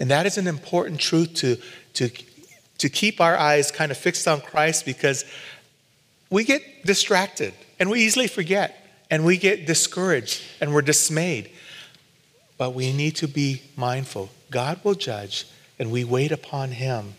And 0.00 0.10
that 0.10 0.26
is 0.26 0.38
an 0.38 0.46
important 0.46 1.00
truth 1.00 1.34
to, 1.34 1.56
to, 1.94 2.10
to 2.78 2.88
keep 2.88 3.20
our 3.20 3.36
eyes 3.36 3.70
kind 3.70 3.90
of 3.90 3.96
fixed 3.96 4.28
on 4.28 4.40
Christ 4.40 4.84
because 4.84 5.24
we 6.30 6.44
get 6.44 6.84
distracted 6.84 7.54
and 7.78 7.90
we 7.90 8.00
easily 8.00 8.26
forget 8.26 8.82
and 9.10 9.24
we 9.24 9.36
get 9.36 9.66
discouraged 9.66 10.42
and 10.60 10.74
we're 10.74 10.82
dismayed. 10.82 11.50
But 12.58 12.74
we 12.74 12.92
need 12.92 13.16
to 13.16 13.28
be 13.28 13.62
mindful. 13.76 14.30
God 14.50 14.80
will 14.82 14.94
judge 14.94 15.46
and 15.78 15.90
we 15.90 16.04
wait 16.04 16.32
upon 16.32 16.70
Him. 16.70 17.14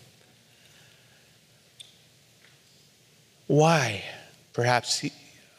Why? 3.48 4.04
Perhaps 4.54 5.00
he, 5.00 5.12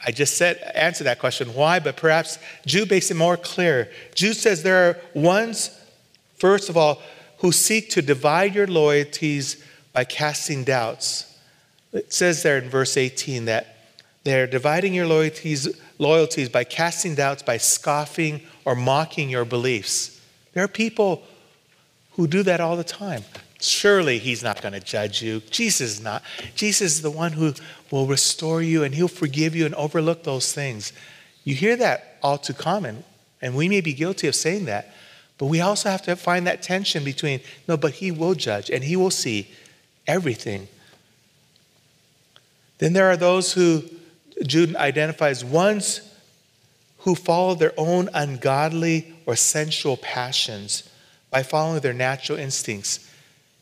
I 0.04 0.12
just 0.12 0.36
said 0.36 0.58
answer 0.74 1.04
that 1.04 1.18
question. 1.18 1.54
Why? 1.54 1.80
But 1.80 1.96
perhaps 1.96 2.38
Jude 2.66 2.90
makes 2.90 3.10
it 3.10 3.16
more 3.16 3.36
clear. 3.36 3.90
Jude 4.14 4.36
says 4.36 4.62
there 4.62 4.90
are 4.90 4.98
ones 5.14 5.70
First 6.38 6.68
of 6.68 6.76
all, 6.76 7.00
who 7.38 7.52
seek 7.52 7.90
to 7.90 8.02
divide 8.02 8.54
your 8.54 8.66
loyalties 8.66 9.62
by 9.92 10.04
casting 10.04 10.64
doubts. 10.64 11.38
It 11.92 12.12
says 12.12 12.42
there 12.42 12.58
in 12.58 12.68
verse 12.68 12.96
18 12.96 13.46
that 13.46 13.76
they're 14.24 14.46
dividing 14.46 14.94
your 14.94 15.06
loyalties, 15.06 15.68
loyalties 15.98 16.48
by 16.48 16.64
casting 16.64 17.14
doubts, 17.14 17.42
by 17.42 17.56
scoffing 17.56 18.42
or 18.64 18.74
mocking 18.74 19.30
your 19.30 19.44
beliefs. 19.44 20.20
There 20.52 20.64
are 20.64 20.68
people 20.68 21.22
who 22.12 22.26
do 22.26 22.42
that 22.42 22.60
all 22.60 22.76
the 22.76 22.84
time. 22.84 23.22
Surely 23.60 24.18
he's 24.18 24.42
not 24.42 24.60
going 24.60 24.74
to 24.74 24.80
judge 24.80 25.22
you. 25.22 25.40
Jesus 25.50 25.92
is 25.92 26.00
not. 26.00 26.22
Jesus 26.54 26.94
is 26.96 27.02
the 27.02 27.10
one 27.10 27.32
who 27.32 27.54
will 27.90 28.06
restore 28.06 28.62
you 28.62 28.84
and 28.84 28.94
he'll 28.94 29.08
forgive 29.08 29.56
you 29.56 29.66
and 29.66 29.74
overlook 29.76 30.24
those 30.24 30.52
things. 30.52 30.92
You 31.44 31.54
hear 31.54 31.76
that 31.76 32.18
all 32.22 32.38
too 32.38 32.54
common, 32.54 33.04
and 33.40 33.56
we 33.56 33.68
may 33.68 33.80
be 33.80 33.94
guilty 33.94 34.28
of 34.28 34.34
saying 34.34 34.66
that. 34.66 34.94
But 35.38 35.46
we 35.46 35.60
also 35.60 35.88
have 35.88 36.02
to 36.02 36.16
find 36.16 36.46
that 36.46 36.62
tension 36.62 37.04
between, 37.04 37.40
no, 37.66 37.76
but 37.76 37.94
He 37.94 38.10
will 38.10 38.34
judge 38.34 38.70
and 38.70 38.84
He 38.84 38.96
will 38.96 39.10
see 39.10 39.48
everything. 40.06 40.68
Then 42.78 42.92
there 42.92 43.06
are 43.06 43.16
those 43.16 43.52
who 43.52 43.84
Jude 44.44 44.74
identifies 44.76 45.44
ones 45.44 46.00
who 46.98 47.14
follow 47.14 47.54
their 47.54 47.72
own 47.76 48.08
ungodly 48.12 49.14
or 49.26 49.36
sensual 49.36 49.96
passions 49.96 50.88
by 51.30 51.42
following 51.42 51.80
their 51.80 51.92
natural 51.92 52.38
instincts. 52.38 53.08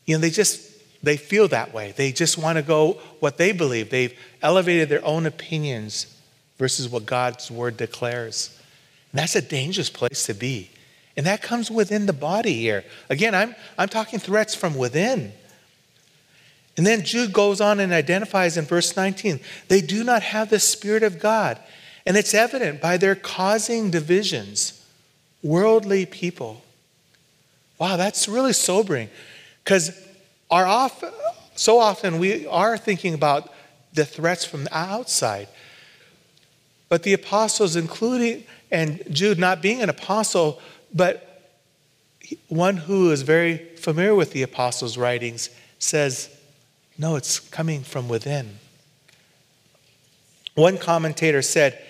You 0.05 0.15
know, 0.15 0.21
they 0.21 0.29
just 0.29 0.67
they 1.03 1.17
feel 1.17 1.47
that 1.49 1.73
way. 1.73 1.93
They 1.95 2.11
just 2.11 2.37
want 2.37 2.57
to 2.57 2.63
go 2.63 2.93
what 3.19 3.37
they 3.37 3.51
believe. 3.51 3.89
They've 3.89 4.17
elevated 4.41 4.89
their 4.89 5.05
own 5.05 5.25
opinions 5.25 6.15
versus 6.57 6.89
what 6.89 7.05
God's 7.05 7.51
word 7.51 7.77
declares. 7.77 8.59
And 9.11 9.19
that's 9.19 9.35
a 9.35 9.41
dangerous 9.41 9.89
place 9.89 10.25
to 10.25 10.33
be. 10.33 10.71
And 11.17 11.25
that 11.25 11.41
comes 11.41 11.71
within 11.71 12.05
the 12.05 12.13
body 12.13 12.53
here. 12.53 12.85
Again, 13.09 13.33
I'm, 13.33 13.55
I'm 13.77 13.89
talking 13.89 14.19
threats 14.19 14.53
from 14.53 14.75
within. 14.75 15.33
And 16.77 16.85
then 16.85 17.03
Jude 17.03 17.33
goes 17.33 17.59
on 17.59 17.79
and 17.79 17.91
identifies 17.91 18.55
in 18.55 18.65
verse 18.65 18.95
19 18.95 19.39
they 19.67 19.81
do 19.81 20.03
not 20.03 20.21
have 20.21 20.51
the 20.51 20.59
Spirit 20.59 21.01
of 21.01 21.19
God. 21.19 21.59
And 22.05 22.15
it's 22.15 22.33
evident 22.33 22.79
by 22.79 22.97
their 22.97 23.15
causing 23.15 23.89
divisions 23.89 24.85
worldly 25.43 26.05
people. 26.05 26.61
Wow, 27.79 27.97
that's 27.97 28.27
really 28.27 28.53
sobering. 28.53 29.09
Because 29.63 29.91
off, 30.49 31.03
so 31.55 31.79
often 31.79 32.19
we 32.19 32.47
are 32.47 32.77
thinking 32.77 33.13
about 33.13 33.51
the 33.93 34.05
threats 34.05 34.45
from 34.45 34.65
the 34.65 34.77
outside. 34.77 35.47
But 36.89 37.03
the 37.03 37.13
apostles, 37.13 37.75
including, 37.75 38.45
and 38.71 39.03
Jude 39.09 39.39
not 39.39 39.61
being 39.61 39.81
an 39.81 39.89
apostle, 39.89 40.61
but 40.93 41.23
one 42.47 42.77
who 42.77 43.11
is 43.11 43.21
very 43.21 43.57
familiar 43.75 44.15
with 44.15 44.31
the 44.31 44.43
apostles' 44.43 44.97
writings, 44.97 45.49
says, 45.79 46.29
no, 46.97 47.15
it's 47.15 47.39
coming 47.39 47.83
from 47.83 48.09
within. 48.09 48.57
One 50.55 50.77
commentator 50.77 51.41
said, 51.41 51.81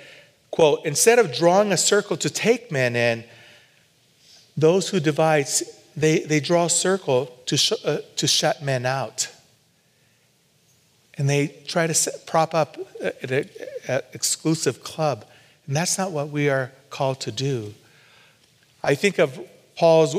quote, 0.52 0.86
instead 0.86 1.20
of 1.20 1.34
drawing 1.34 1.72
a 1.72 1.78
circle 1.78 2.18
to 2.18 2.30
take 2.30 2.72
men 2.72 2.96
in, 2.96 3.24
those 4.58 4.90
who 4.90 5.00
divide, 5.00 5.48
they, 5.96 6.20
they 6.20 6.40
draw 6.40 6.66
a 6.66 6.70
circle 6.70 7.28
to, 7.46 7.58
sh- 7.58 7.74
uh, 7.86 8.00
to 8.18 8.28
shut 8.28 8.62
men 8.62 8.86
out. 8.86 9.30
And 11.18 11.30
they 11.30 11.48
try 11.68 11.88
to 11.88 11.94
set, 11.94 12.28
prop 12.28 12.54
up 12.54 12.78
an 13.02 13.50
exclusive 14.14 14.84
club. 14.84 15.26
And 15.66 15.76
that's 15.76 15.98
not 15.98 16.12
what 16.12 16.30
we 16.30 16.50
are 16.50 16.72
called 16.90 17.22
to 17.22 17.32
do. 17.32 17.74
I 18.88 18.96
think 18.96 19.20
of 19.20 19.38
Paul's 19.76 20.16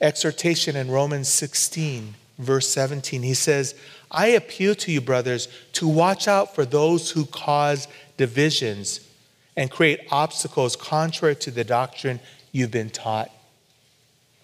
exhortation 0.00 0.74
in 0.74 0.90
Romans 0.90 1.28
16, 1.28 2.14
verse 2.36 2.68
17. 2.68 3.22
He 3.22 3.34
says, 3.34 3.76
I 4.10 4.26
appeal 4.26 4.74
to 4.74 4.90
you, 4.90 5.00
brothers, 5.00 5.46
to 5.74 5.86
watch 5.86 6.26
out 6.26 6.52
for 6.52 6.64
those 6.64 7.12
who 7.12 7.24
cause 7.26 7.86
divisions 8.16 9.08
and 9.56 9.70
create 9.70 10.00
obstacles 10.10 10.74
contrary 10.74 11.36
to 11.36 11.52
the 11.52 11.62
doctrine 11.62 12.18
you've 12.50 12.72
been 12.72 12.90
taught. 12.90 13.30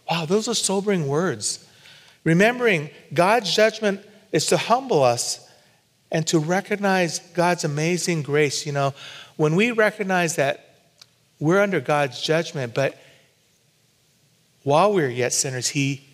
Wow, 0.09 0.25
those 0.25 0.47
are 0.47 0.55
sobering 0.55 1.09
words. 1.09 1.69
Remembering 2.23 2.91
God's 3.13 3.53
judgment 3.53 4.03
is 4.31 4.47
to 4.47 4.57
humble 4.57 5.03
us 5.03 5.51
and 6.13 6.25
to 6.29 6.39
recognize 6.39 7.19
God's 7.35 7.65
amazing 7.65 8.23
grace. 8.23 8.67
You 8.67 8.73
know, 8.73 8.95
when 9.37 9.57
we 9.57 9.73
recognize 9.73 10.37
that 10.37 10.77
we're 11.41 11.61
under 11.61 11.81
God's 11.81 12.23
judgment, 12.23 12.73
but 12.73 12.97
while 14.69 14.93
we 14.93 15.03
we're 15.03 15.09
yet 15.11 15.33
sinners, 15.33 15.69
He 15.69 16.09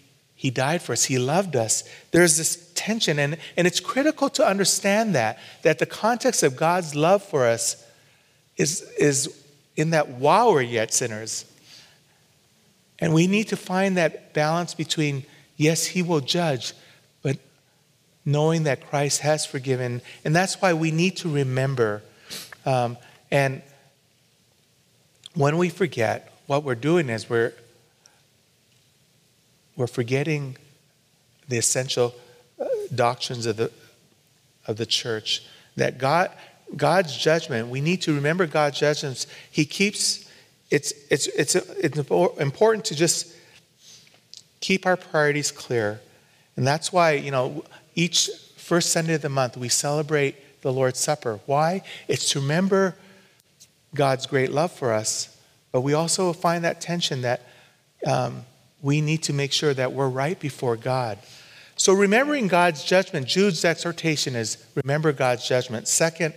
he 0.44 0.50
died 0.50 0.82
for 0.82 0.92
us. 0.92 1.04
He 1.04 1.18
loved 1.18 1.56
us. 1.56 1.84
There's 2.10 2.36
this 2.36 2.70
tension, 2.74 3.18
and, 3.18 3.38
and 3.56 3.66
it's 3.66 3.80
critical 3.80 4.28
to 4.30 4.46
understand 4.46 5.14
that, 5.14 5.38
that 5.62 5.78
the 5.78 5.86
context 5.86 6.42
of 6.42 6.54
God's 6.54 6.94
love 6.94 7.22
for 7.22 7.46
us 7.46 7.82
is, 8.58 8.82
is 8.98 9.42
in 9.74 9.90
that 9.90 10.08
while 10.08 10.52
we're 10.52 10.60
yet 10.60 10.92
sinners. 10.92 11.46
And 12.98 13.14
we 13.14 13.26
need 13.26 13.48
to 13.48 13.56
find 13.56 13.96
that 13.96 14.34
balance 14.34 14.74
between, 14.74 15.24
yes, 15.56 15.86
He 15.86 16.02
will 16.02 16.20
judge, 16.20 16.74
but 17.22 17.38
knowing 18.26 18.64
that 18.64 18.86
Christ 18.86 19.20
has 19.20 19.46
forgiven. 19.46 20.02
And 20.26 20.36
that's 20.36 20.60
why 20.60 20.74
we 20.74 20.90
need 20.90 21.16
to 21.18 21.30
remember. 21.30 22.02
Um, 22.66 22.98
and 23.30 23.62
when 25.34 25.56
we 25.56 25.70
forget, 25.70 26.32
what 26.46 26.64
we're 26.64 26.74
doing 26.74 27.08
is 27.08 27.30
we're 27.30 27.54
we're 29.76 29.86
forgetting 29.86 30.56
the 31.48 31.58
essential 31.58 32.14
uh, 32.60 32.66
doctrines 32.94 33.46
of 33.46 33.56
the, 33.56 33.70
of 34.66 34.76
the 34.76 34.86
church. 34.86 35.44
That 35.76 35.98
God, 35.98 36.30
God's 36.76 37.16
judgment, 37.16 37.68
we 37.68 37.80
need 37.80 38.02
to 38.02 38.14
remember 38.14 38.46
God's 38.46 38.78
judgments. 38.78 39.26
He 39.50 39.64
keeps, 39.64 40.30
it's, 40.70 40.92
it's, 41.10 41.26
it's, 41.28 41.54
it's 41.54 41.98
important 41.98 42.84
to 42.86 42.94
just 42.94 43.34
keep 44.60 44.86
our 44.86 44.96
priorities 44.96 45.50
clear. 45.50 46.00
And 46.56 46.66
that's 46.66 46.92
why, 46.92 47.12
you 47.12 47.30
know, 47.30 47.64
each 47.94 48.30
first 48.56 48.90
Sunday 48.92 49.14
of 49.14 49.22
the 49.22 49.28
month 49.28 49.56
we 49.56 49.68
celebrate 49.68 50.62
the 50.62 50.72
Lord's 50.72 50.98
Supper. 50.98 51.40
Why? 51.46 51.82
It's 52.08 52.30
to 52.30 52.40
remember 52.40 52.96
God's 53.94 54.26
great 54.26 54.50
love 54.50 54.72
for 54.72 54.92
us, 54.92 55.36
but 55.70 55.82
we 55.82 55.92
also 55.92 56.32
find 56.32 56.64
that 56.64 56.80
tension 56.80 57.22
that 57.22 57.42
um, 58.06 58.44
we 58.84 59.00
need 59.00 59.22
to 59.22 59.32
make 59.32 59.50
sure 59.50 59.72
that 59.72 59.94
we're 59.94 60.10
right 60.10 60.38
before 60.38 60.76
God. 60.76 61.18
So, 61.74 61.94
remembering 61.94 62.48
God's 62.48 62.84
judgment, 62.84 63.26
Jude's 63.26 63.64
exhortation 63.64 64.36
is 64.36 64.58
remember 64.74 65.10
God's 65.10 65.48
judgment. 65.48 65.88
Second, 65.88 66.34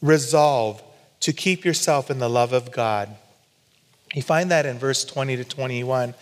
resolve 0.00 0.80
to 1.20 1.32
keep 1.32 1.64
yourself 1.64 2.08
in 2.08 2.20
the 2.20 2.30
love 2.30 2.52
of 2.52 2.70
God. 2.70 3.14
You 4.14 4.22
find 4.22 4.50
that 4.52 4.64
in 4.64 4.78
verse 4.78 5.04
20 5.04 5.36
to 5.38 5.44
21. 5.44 6.14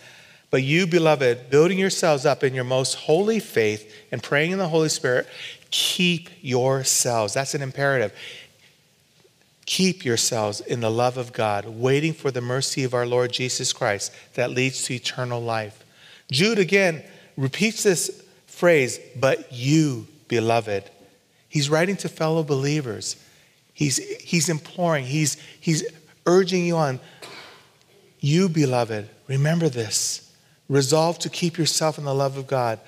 But 0.49 0.63
you, 0.63 0.87
beloved, 0.87 1.51
building 1.51 1.77
yourselves 1.77 2.25
up 2.25 2.43
in 2.43 2.55
your 2.55 2.63
most 2.63 2.95
holy 2.95 3.39
faith 3.39 3.93
and 4.11 4.23
praying 4.23 4.51
in 4.51 4.57
the 4.57 4.67
Holy 4.67 4.89
Spirit, 4.89 5.27
keep 5.69 6.29
yourselves. 6.41 7.35
That's 7.35 7.53
an 7.53 7.61
imperative. 7.61 8.13
Keep 9.67 10.05
yourselves 10.05 10.61
in 10.61 10.79
the 10.79 10.89
love 10.89 11.17
of 11.17 11.33
God, 11.33 11.65
waiting 11.65 12.13
for 12.13 12.31
the 12.31 12.39
mercy 12.39 12.85
of 12.85 12.93
our 12.93 13.05
Lord 13.05 13.33
Jesus 13.33 13.73
Christ 13.73 14.13
that 14.35 14.49
leads 14.49 14.83
to 14.83 14.95
eternal 14.95 15.41
life. 15.41 15.83
Jude 16.31 16.57
again 16.57 17.03
repeats 17.35 17.83
this 17.83 18.23
phrase, 18.47 18.97
but 19.19 19.51
you, 19.51 20.07
beloved. 20.29 20.89
He's 21.49 21.69
writing 21.69 21.97
to 21.97 22.07
fellow 22.07 22.43
believers. 22.43 23.17
He's, 23.73 23.97
he's 24.21 24.47
imploring, 24.47 25.03
he's, 25.03 25.35
he's 25.59 25.85
urging 26.25 26.65
you 26.65 26.77
on. 26.77 27.01
You, 28.21 28.47
beloved, 28.47 29.09
remember 29.27 29.67
this. 29.67 30.33
Resolve 30.69 31.19
to 31.19 31.29
keep 31.29 31.57
yourself 31.57 31.97
in 31.97 32.05
the 32.05 32.15
love 32.15 32.37
of 32.37 32.47
God. 32.47 32.79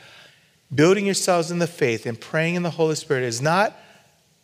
Building 0.73 1.05
yourselves 1.05 1.51
in 1.51 1.59
the 1.59 1.67
faith 1.67 2.05
and 2.05 2.19
praying 2.19 2.55
in 2.55 2.63
the 2.63 2.69
Holy 2.69 2.95
Spirit 2.95 3.23
is 3.23 3.41
not 3.41 3.75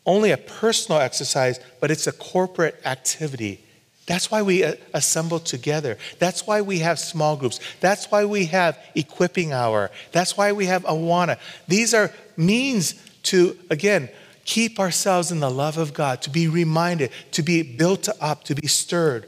only 0.05 0.31
a 0.31 0.37
personal 0.37 1.01
exercise, 1.01 1.59
but 1.79 1.91
it's 1.91 2.07
a 2.07 2.11
corporate 2.11 2.79
activity. 2.85 3.61
That's 4.05 4.29
why 4.29 4.43
we 4.43 4.63
uh, 4.63 4.75
assemble 4.93 5.39
together. 5.39 5.97
That's 6.19 6.45
why 6.45 6.61
we 6.61 6.79
have 6.79 6.99
small 6.99 7.35
groups. 7.35 7.59
That's 7.79 8.11
why 8.11 8.25
we 8.25 8.45
have 8.45 8.77
equipping 8.93 9.51
hour. 9.51 9.89
That's 10.11 10.37
why 10.37 10.51
we 10.51 10.67
have 10.67 10.83
Awana. 10.83 11.39
These 11.67 11.93
are 11.93 12.11
means 12.37 12.93
to, 13.23 13.57
again, 13.71 14.09
keep 14.45 14.79
ourselves 14.79 15.31
in 15.31 15.39
the 15.39 15.49
love 15.49 15.77
of 15.79 15.93
God, 15.93 16.21
to 16.21 16.29
be 16.29 16.47
reminded, 16.47 17.09
to 17.31 17.41
be 17.41 17.63
built 17.63 18.07
up, 18.21 18.43
to 18.43 18.53
be 18.53 18.67
stirred. 18.67 19.27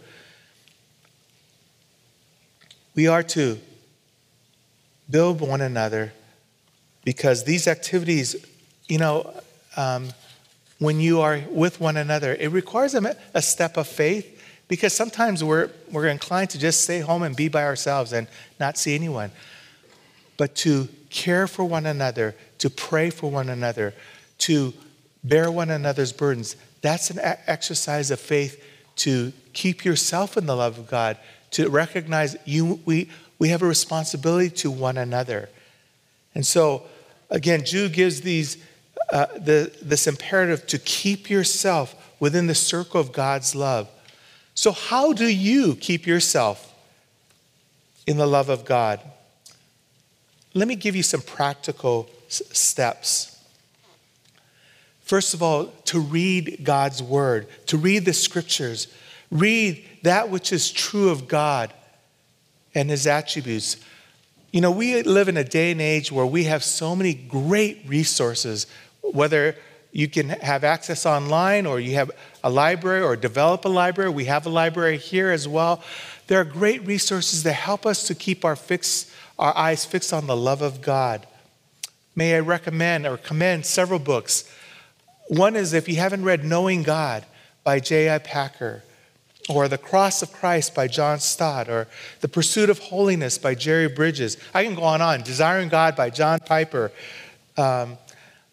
We 2.94 3.08
are 3.08 3.24
to 3.24 3.58
build 5.10 5.42
one 5.42 5.62
another 5.62 6.13
because 7.04 7.46
these 7.46 7.68
activities, 7.68 8.36
you 8.88 9.00
know, 9.00 9.34
um, 9.76 10.10
when 10.80 11.00
you 11.00 11.22
are 11.22 11.42
with 11.50 11.80
one 11.80 11.98
another. 11.98 12.36
It 12.36 12.52
requires 12.52 12.94
a, 12.94 13.16
a 13.34 13.42
step 13.42 13.78
of 13.78 13.88
faith 13.88 14.42
because 14.68 14.94
sometimes 14.94 15.44
we're, 15.44 15.70
we're 15.92 16.08
inclined 16.08 16.50
to 16.52 16.60
just 16.60 16.82
stay 16.82 17.00
home 17.00 17.24
and 17.24 17.36
be 17.36 17.48
by 17.48 17.63
ourselves 17.63 18.13
and 18.13 18.28
not 18.60 18.78
see 18.78 18.96
anyone. 18.96 19.32
But 20.38 20.56
to 20.58 20.88
care 21.10 21.48
for 21.48 21.63
one 21.63 21.86
another, 21.86 22.36
to 22.60 22.70
pray 22.70 23.10
for 23.10 23.32
one 23.32 23.50
another, 23.50 23.94
to 24.40 24.74
bear 25.24 25.50
one 25.50 25.70
another's 25.70 26.13
burdens, 26.13 26.56
that's 26.82 27.10
an 27.10 27.20
exercise 27.48 28.12
of 28.12 28.20
faith 28.20 28.63
to 28.98 29.32
keep 29.54 29.86
yourself 29.86 30.38
in 30.38 30.46
the 30.46 30.56
love 30.56 30.78
of 30.78 30.88
God, 30.88 31.18
to 31.52 31.70
recognize 31.70 32.36
you, 32.46 32.80
we, 32.86 33.10
we 33.40 33.50
have 33.50 33.62
a 33.62 33.68
responsibility 33.68 34.50
to 34.50 34.70
one 34.72 34.98
another. 34.98 35.50
And 36.36 36.46
so, 36.46 36.84
again, 37.30 37.63
Jude 37.66 37.94
gives 37.94 38.22
these 38.22 38.58
uh, 39.12 39.28
the, 39.38 39.72
this 39.82 40.08
imperative 40.08 40.67
to 40.67 40.78
keep 40.80 41.30
yourself 41.30 41.96
within 42.20 42.48
the 42.48 42.56
circle 42.56 43.00
of 43.00 43.12
God's 43.12 43.56
love. 43.56 43.89
So, 44.54 44.72
how 44.72 45.13
do 45.13 45.28
you 45.28 45.76
keep 45.76 46.08
yourself 46.08 46.74
in 48.06 48.17
the 48.17 48.26
love 48.26 48.50
of 48.50 48.65
God? 48.65 49.00
Let 50.54 50.67
me 50.67 50.76
give 50.76 50.96
you 50.96 51.04
some 51.04 51.22
practical 51.22 52.10
s- 52.28 52.41
steps. 52.52 53.38
First 55.04 55.34
of 55.34 55.41
all, 55.41 55.67
to 55.86 56.00
read 56.00 56.62
God's 56.63 57.02
word, 57.02 57.48
to 57.67 57.78
read 57.78 58.04
the 58.04 58.13
scriptures, 58.13 58.88
read 59.32 59.86
that 60.02 60.30
which 60.30 60.52
is 60.52 60.72
true 60.72 61.10
of 61.10 61.28
God 61.28 61.72
and 62.76 62.89
his 62.89 63.08
attributes. 63.08 63.78
You 64.52 64.62
know, 64.62 64.72
we 64.72 65.02
live 65.04 65.30
in 65.30 65.38
a 65.38 65.43
day 65.43 65.72
and 65.72 65.80
age 65.80 66.12
where 66.12 66.26
we 66.26 66.46
have 66.46 66.63
so 66.63 66.96
many 66.96 67.13
great 67.13 67.84
resources 67.86 68.67
whether 69.13 69.56
you 69.91 70.08
can 70.08 70.30
have 70.30 70.63
access 70.63 71.06
online 71.06 71.65
or 71.65 71.80
you 71.80 71.96
have 71.96 72.12
a 72.43 72.50
library 72.50 73.02
or 73.02 73.15
develop 73.15 73.65
a 73.65 73.70
library. 73.70 74.12
We 74.12 74.26
have 74.26 74.46
a 74.46 74.50
library 74.50 74.98
here 74.98 75.32
as 75.32 75.48
well. 75.48 75.82
There 76.28 76.39
are 76.39 76.43
great 76.43 76.86
resources 76.86 77.43
that 77.43 77.54
help 77.54 77.86
us 77.86 78.06
to 78.08 78.15
keep 78.15 78.46
our, 78.46 78.56
fix, 78.56 79.12
our 79.39 79.56
eyes 79.58 79.86
fixed 79.86 80.13
on 80.13 80.28
the 80.28 80.36
love 80.36 80.62
of 80.62 80.82
God. 80.82 81.26
May 82.15 82.36
I 82.36 82.39
recommend 82.39 83.08
or 83.08 83.17
commend 83.17 83.65
several 83.65 84.00
books. 84.00 84.52
One 85.30 85.56
is 85.56 85.74
if 85.74 85.88
you 85.88 85.96
haven't 85.96 86.24
read 86.24 86.43
Knowing 86.43 86.84
God 86.84 87.26
by 87.63 87.80
J.I. 87.80 88.20
Packer. 88.20 88.84
or 89.50 89.67
The 89.67 89.78
Cross 89.78 90.22
of 90.22 90.32
Christ 90.34 90.76
by 90.76 90.88
John 90.88 91.20
Stott, 91.20 91.70
or 91.70 91.88
The 92.22 92.28
Pursuit 92.28 92.70
of 92.70 92.80
Holiness 92.80 93.38
by 93.38 93.56
Jerry 93.56 93.88
Bridges. 93.88 94.38
I 94.54 94.63
can 94.63 94.76
go 94.76 94.84
on 94.84 94.96
and 94.96 95.04
on. 95.04 95.22
Desiring 95.22 95.70
God 95.70 95.96
by 95.96 96.10
John 96.10 96.39
Piper. 96.39 96.91
Um, 97.56 97.98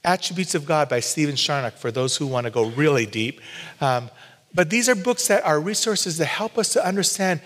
Attributes 0.05 0.55
of 0.55 0.67
God 0.67 0.89
by 0.89 1.01
Stephen 1.01 1.37
Charnock 1.37 1.75
for 1.75 1.91
those 1.91 2.17
who 2.17 2.27
want 2.27 2.45
to 2.45 2.51
go 2.51 2.67
really 2.71 3.07
deep. 3.07 3.41
Um, 3.81 4.11
but 4.55 4.71
these 4.71 4.89
are 4.89 4.95
books 4.95 5.29
that 5.29 5.45
are 5.45 5.59
resources 5.61 6.19
that 6.19 6.27
help 6.27 6.59
us 6.59 6.71
to 6.75 6.87
understand 6.87 7.41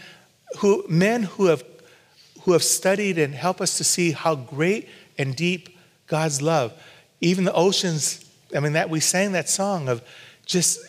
who 0.58 0.84
men 0.88 1.22
who 1.22 1.46
have 1.46 1.64
who 2.42 2.52
have 2.52 2.62
studied 2.62 3.18
and 3.18 3.34
help 3.34 3.60
us 3.60 3.76
to 3.78 3.84
see 3.84 4.12
how 4.12 4.34
great 4.34 4.88
and 5.18 5.36
deep 5.36 5.78
God's 6.06 6.40
love. 6.40 6.72
Even 7.20 7.44
the 7.44 7.52
oceans, 7.52 8.24
I 8.54 8.60
mean 8.60 8.72
that 8.72 8.90
we 8.90 9.00
sang 9.00 9.32
that 9.32 9.48
song 9.48 9.88
of 9.88 10.02
just 10.46 10.80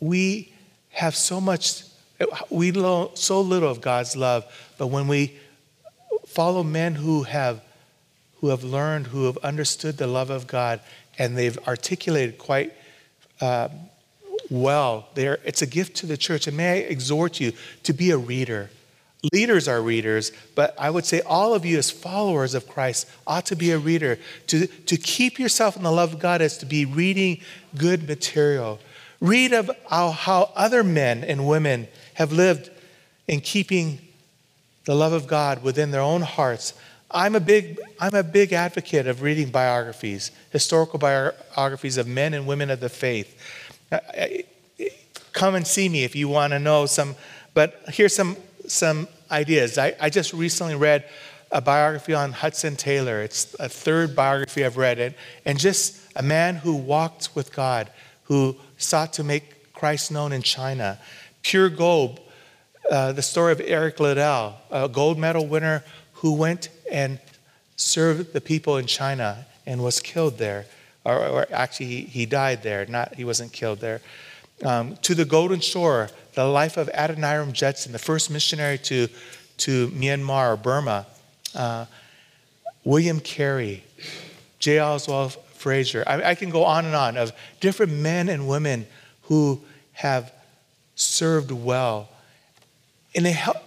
we 0.00 0.52
have 0.90 1.14
so 1.14 1.40
much 1.40 1.84
we 2.50 2.70
know 2.70 3.12
so 3.14 3.40
little 3.40 3.70
of 3.70 3.80
God's 3.80 4.16
love, 4.16 4.44
but 4.78 4.88
when 4.88 5.08
we 5.08 5.38
follow 6.26 6.62
men 6.62 6.94
who 6.94 7.22
have 7.22 7.62
who 8.40 8.48
have 8.48 8.64
learned, 8.64 9.08
who 9.08 9.26
have 9.26 9.36
understood 9.38 9.98
the 9.98 10.06
love 10.06 10.30
of 10.30 10.46
God, 10.46 10.80
and 11.18 11.36
they've 11.36 11.58
articulated 11.66 12.38
quite 12.38 12.72
uh, 13.40 13.68
well. 14.50 15.08
There, 15.14 15.38
it's 15.44 15.62
a 15.62 15.66
gift 15.66 15.96
to 15.98 16.06
the 16.06 16.16
church. 16.16 16.46
And 16.46 16.56
may 16.56 16.72
I 16.72 16.76
exhort 16.76 17.40
you 17.40 17.52
to 17.82 17.92
be 17.92 18.10
a 18.10 18.18
reader. 18.18 18.70
Leaders 19.34 19.68
are 19.68 19.82
readers, 19.82 20.32
but 20.54 20.74
I 20.78 20.88
would 20.88 21.04
say 21.04 21.20
all 21.20 21.52
of 21.52 21.66
you, 21.66 21.76
as 21.76 21.90
followers 21.90 22.54
of 22.54 22.66
Christ, 22.66 23.06
ought 23.26 23.44
to 23.46 23.56
be 23.56 23.70
a 23.70 23.78
reader. 23.78 24.18
To, 24.46 24.66
to 24.66 24.96
keep 24.96 25.38
yourself 25.38 25.76
in 25.76 25.82
the 25.82 25.92
love 25.92 26.14
of 26.14 26.20
God 26.20 26.40
is 26.40 26.56
to 26.58 26.66
be 26.66 26.86
reading 26.86 27.42
good 27.76 28.08
material. 28.08 28.80
Read 29.20 29.52
of 29.52 29.70
how, 29.90 30.12
how 30.12 30.50
other 30.56 30.82
men 30.82 31.22
and 31.22 31.46
women 31.46 31.86
have 32.14 32.32
lived 32.32 32.70
in 33.28 33.42
keeping 33.42 33.98
the 34.86 34.94
love 34.94 35.12
of 35.12 35.26
God 35.26 35.62
within 35.62 35.90
their 35.90 36.00
own 36.00 36.22
hearts 36.22 36.72
I'm 37.10 37.34
a 37.34 37.40
big, 37.40 37.80
I'm 37.98 38.14
a 38.14 38.22
big 38.22 38.52
advocate 38.52 39.06
of 39.06 39.22
reading 39.22 39.50
biographies, 39.50 40.30
historical 40.50 40.98
biographies 40.98 41.96
of 41.96 42.06
men 42.06 42.34
and 42.34 42.46
women 42.46 42.70
of 42.70 42.80
the 42.80 42.88
faith. 42.88 43.36
Come 45.32 45.54
and 45.56 45.66
see 45.66 45.88
me 45.88 46.04
if 46.04 46.14
you 46.14 46.28
want 46.28 46.52
to 46.52 46.58
know 46.58 46.86
some, 46.86 47.16
but 47.52 47.82
here's 47.88 48.14
some, 48.14 48.36
some 48.66 49.08
ideas. 49.30 49.76
I, 49.76 49.94
I 50.00 50.10
just 50.10 50.32
recently 50.32 50.76
read 50.76 51.04
a 51.50 51.60
biography 51.60 52.14
on 52.14 52.30
Hudson 52.32 52.76
Taylor. 52.76 53.22
It's 53.22 53.54
a 53.58 53.68
third 53.68 54.14
biography 54.14 54.64
I've 54.64 54.76
read, 54.76 55.00
and, 55.00 55.14
and 55.44 55.58
just 55.58 56.00
a 56.14 56.22
man 56.22 56.56
who 56.56 56.74
walked 56.76 57.30
with 57.34 57.52
God, 57.52 57.90
who 58.24 58.56
sought 58.78 59.12
to 59.14 59.24
make 59.24 59.72
Christ 59.72 60.12
known 60.12 60.32
in 60.32 60.42
China. 60.42 61.00
Pure 61.42 61.70
Gold, 61.70 62.20
uh, 62.88 63.12
the 63.12 63.22
story 63.22 63.50
of 63.50 63.60
Eric 63.60 63.98
Liddell, 63.98 64.56
a 64.70 64.88
gold 64.88 65.18
medal 65.18 65.46
winner 65.46 65.82
who 66.14 66.34
went 66.34 66.68
and 66.90 67.18
served 67.76 68.32
the 68.32 68.40
people 68.40 68.76
in 68.76 68.86
China 68.86 69.46
and 69.66 69.82
was 69.82 70.00
killed 70.00 70.38
there. 70.38 70.66
Or, 71.04 71.26
or 71.26 71.46
actually, 71.50 71.86
he, 71.86 72.00
he, 72.02 72.26
died 72.26 72.62
there, 72.62 72.84
not, 72.86 73.14
he 73.14 73.24
wasn't 73.24 73.52
killed 73.52 73.80
there. 73.80 74.00
Um, 74.64 74.96
to 75.02 75.14
the 75.14 75.24
Golden 75.24 75.60
Shore, 75.60 76.10
the 76.34 76.44
life 76.44 76.76
of 76.76 76.90
Adoniram 76.92 77.52
Judson, 77.52 77.92
the 77.92 77.98
first 77.98 78.30
missionary 78.30 78.78
to, 78.78 79.08
to 79.58 79.88
Myanmar 79.88 80.52
or 80.52 80.56
Burma. 80.56 81.06
Uh, 81.54 81.86
William 82.84 83.20
Carey, 83.20 83.84
J. 84.58 84.78
Oswald 84.78 85.36
Fraser. 85.54 86.02
I, 86.06 86.30
I 86.30 86.34
can 86.34 86.50
go 86.50 86.64
on 86.64 86.84
and 86.86 86.94
on 86.94 87.16
of 87.16 87.32
different 87.60 87.92
men 87.92 88.28
and 88.28 88.48
women 88.48 88.86
who 89.22 89.60
have 89.92 90.32
served 90.94 91.50
well. 91.50 92.08
And 93.14 93.26
they 93.26 93.32
help, 93.32 93.58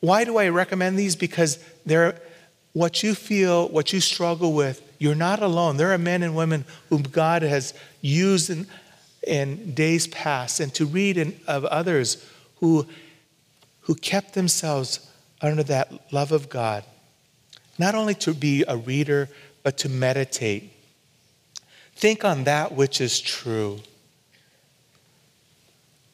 why 0.00 0.24
do 0.24 0.38
I 0.38 0.48
recommend 0.48 0.98
these? 0.98 1.16
Because 1.16 1.62
they're 1.84 2.20
what 2.72 3.02
you 3.02 3.14
feel, 3.14 3.68
what 3.68 3.92
you 3.92 4.00
struggle 4.00 4.52
with, 4.52 4.82
you're 4.98 5.14
not 5.14 5.42
alone. 5.42 5.76
There 5.76 5.92
are 5.92 5.98
men 5.98 6.22
and 6.22 6.34
women 6.34 6.64
whom 6.88 7.02
God 7.02 7.42
has 7.42 7.74
used 8.00 8.50
in, 8.50 8.66
in 9.26 9.74
days 9.74 10.06
past, 10.06 10.60
and 10.60 10.72
to 10.74 10.86
read 10.86 11.16
in, 11.16 11.38
of 11.46 11.64
others 11.66 12.26
who, 12.60 12.86
who 13.82 13.94
kept 13.94 14.34
themselves 14.34 15.10
under 15.40 15.62
that 15.64 16.12
love 16.12 16.32
of 16.32 16.48
God. 16.48 16.84
Not 17.78 17.94
only 17.94 18.14
to 18.14 18.32
be 18.32 18.64
a 18.66 18.76
reader, 18.76 19.28
but 19.62 19.78
to 19.78 19.88
meditate. 19.88 20.72
Think 21.94 22.24
on 22.24 22.44
that 22.44 22.72
which 22.72 23.00
is 23.00 23.20
true. 23.20 23.80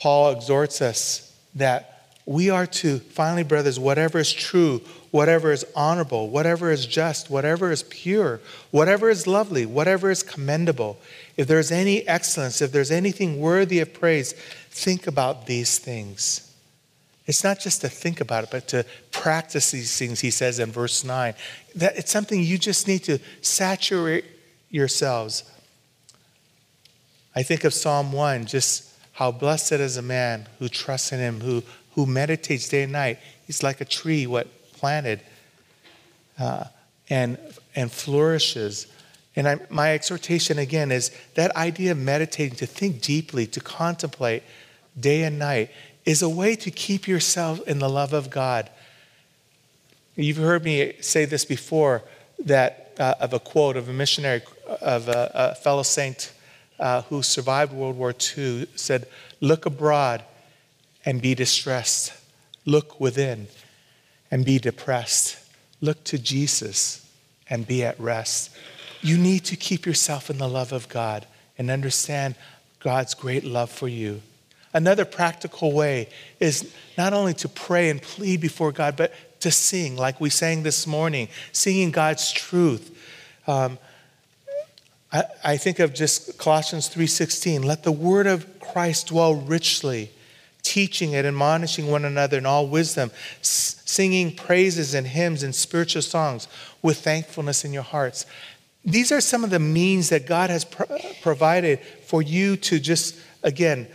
Paul 0.01 0.33
exhorts 0.33 0.81
us 0.81 1.37
that 1.55 1.97
we 2.28 2.50
are 2.50 2.66
to, 2.66 2.98
finally, 2.98 3.42
brothers, 3.42 3.80
whatever 3.80 4.18
is 4.18 4.30
true, 4.30 4.82
whatever 5.12 5.50
is 5.50 5.64
honorable, 5.74 6.28
whatever 6.28 6.70
is 6.70 6.84
just, 6.84 7.30
whatever 7.30 7.72
is 7.72 7.84
pure, 7.84 8.38
whatever 8.70 9.08
is 9.08 9.26
lovely, 9.26 9.64
whatever 9.64 10.10
is 10.10 10.22
commendable, 10.22 10.98
if 11.38 11.48
there's 11.48 11.72
any 11.72 12.06
excellence, 12.06 12.60
if 12.60 12.70
there's 12.70 12.90
anything 12.90 13.40
worthy 13.40 13.80
of 13.80 13.94
praise, 13.94 14.34
think 14.68 15.06
about 15.06 15.46
these 15.46 15.78
things. 15.78 16.54
It's 17.26 17.42
not 17.42 17.60
just 17.60 17.80
to 17.80 17.88
think 17.88 18.20
about 18.20 18.44
it, 18.44 18.50
but 18.50 18.68
to 18.68 18.84
practice 19.10 19.70
these 19.70 19.96
things, 19.96 20.20
he 20.20 20.30
says 20.30 20.58
in 20.58 20.70
verse 20.70 21.04
9. 21.04 21.32
That 21.76 21.96
it's 21.96 22.12
something 22.12 22.42
you 22.42 22.58
just 22.58 22.86
need 22.86 23.04
to 23.04 23.20
saturate 23.40 24.26
yourselves. 24.68 25.50
I 27.34 27.42
think 27.42 27.64
of 27.64 27.72
Psalm 27.72 28.12
1, 28.12 28.44
just 28.44 28.92
how 29.12 29.32
blessed 29.32 29.72
is 29.72 29.96
a 29.96 30.02
man 30.02 30.46
who 30.58 30.68
trusts 30.68 31.10
in 31.10 31.18
him, 31.18 31.40
who 31.40 31.62
who 31.98 32.06
meditates 32.06 32.68
day 32.68 32.84
and 32.84 32.92
night. 32.92 33.18
He's 33.44 33.64
like 33.64 33.80
a 33.80 33.84
tree, 33.84 34.24
what 34.24 34.46
planted 34.74 35.20
uh, 36.38 36.66
and 37.11 37.37
and 37.74 37.90
flourishes. 37.90 38.87
And 39.34 39.48
I, 39.48 39.58
my 39.68 39.94
exhortation 39.94 40.61
again 40.61 40.92
is 40.92 41.11
that 41.34 41.56
idea 41.56 41.90
of 41.90 41.98
meditating, 41.98 42.54
to 42.58 42.66
think 42.66 43.02
deeply, 43.02 43.48
to 43.48 43.58
contemplate 43.58 44.44
day 45.00 45.24
and 45.24 45.40
night, 45.40 45.70
is 46.04 46.22
a 46.22 46.28
way 46.28 46.54
to 46.54 46.70
keep 46.70 47.08
yourself 47.08 47.66
in 47.66 47.80
the 47.80 47.88
love 47.88 48.12
of 48.12 48.30
God. 48.30 48.70
You've 50.14 50.37
heard 50.37 50.62
me 50.62 50.92
say 51.00 51.24
this 51.24 51.44
before 51.44 52.04
that 52.44 52.92
uh, 53.00 53.14
of 53.18 53.32
a 53.32 53.40
quote 53.40 53.76
of 53.76 53.88
a 53.88 53.92
missionary, 53.92 54.42
of 54.80 55.08
a, 55.08 55.32
a 55.34 55.54
fellow 55.56 55.82
saint 55.82 56.32
uh, 56.78 57.02
who 57.02 57.24
survived 57.24 57.72
World 57.72 57.98
War 57.98 58.14
II, 58.37 58.68
said, 58.76 59.08
Look 59.40 59.66
abroad 59.66 60.22
and 61.09 61.23
be 61.23 61.35
distressed. 61.35 62.12
Look 62.66 63.01
within 63.01 63.47
and 64.31 64.44
be 64.44 64.59
depressed. 64.59 65.38
Look 65.81 66.05
to 66.05 66.18
Jesus 66.18 67.11
and 67.49 67.66
be 67.66 67.83
at 67.83 67.99
rest. 67.99 68.55
You 69.01 69.16
need 69.16 69.47
to 69.47 69.57
keep 69.57 69.87
yourself 69.87 70.29
in 70.29 70.37
the 70.37 70.47
love 70.47 70.71
of 70.71 70.87
God 70.90 71.27
and 71.57 71.71
understand 71.71 72.35
God's 72.81 73.14
great 73.14 73.42
love 73.42 73.71
for 73.71 73.88
you. 73.88 74.21
Another 74.75 75.07
practical 75.07 75.73
way 75.73 76.11
is 76.40 76.71
not 76.99 77.14
only 77.14 77.33
to 77.35 77.49
pray 77.49 77.88
and 77.88 78.03
plead 78.03 78.42
before 78.42 78.71
God, 78.71 78.94
but 78.94 79.14
to 79.40 79.51
sing, 79.51 79.97
like 79.97 80.21
we 80.21 80.29
sang 80.29 80.62
this 80.62 80.87
morning, 80.87 81.29
singing 81.53 81.90
God's 81.90 82.31
truth. 82.31 82.94
Um, 83.47 83.79
I, 85.11 85.25
I 85.42 85.57
think 85.57 85.79
of 85.79 85.94
just 85.94 86.37
Colossians 86.37 86.90
3:16. 86.90 87.64
Let 87.64 87.83
the 87.83 87.92
word 87.92 88.27
of 88.27 88.61
Christ 88.61 89.07
dwell 89.07 89.35
richly 89.35 90.11
teaching 90.68 91.14
and 91.14 91.26
admonishing 91.26 91.87
one 91.87 92.04
another 92.04 92.37
in 92.37 92.44
all 92.44 92.66
wisdom, 92.66 93.11
singing 93.40 94.37
praises 94.37 94.92
and 94.92 95.07
hymns 95.07 95.42
and 95.42 95.54
spiritual 95.54 96.02
songs 96.02 96.46
with 96.83 96.98
thankfulness 96.98 97.64
in 97.64 97.72
your 97.72 97.83
hearts. 97.83 98.26
These 98.85 99.11
are 99.11 99.22
some 99.22 99.44
of 99.44 99.50
the 99.50 99.59
means 99.59 100.11
that 100.11 100.26
God 100.26 100.50
has 100.50 100.66
pro- 100.66 100.87
provided 101.22 101.81
for 102.07 102.20
you 102.20 102.59
to 102.59 102.78
just, 102.78 103.18
again, 103.42 103.88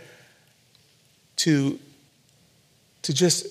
to, 1.36 1.78
to 3.02 3.14
just 3.14 3.46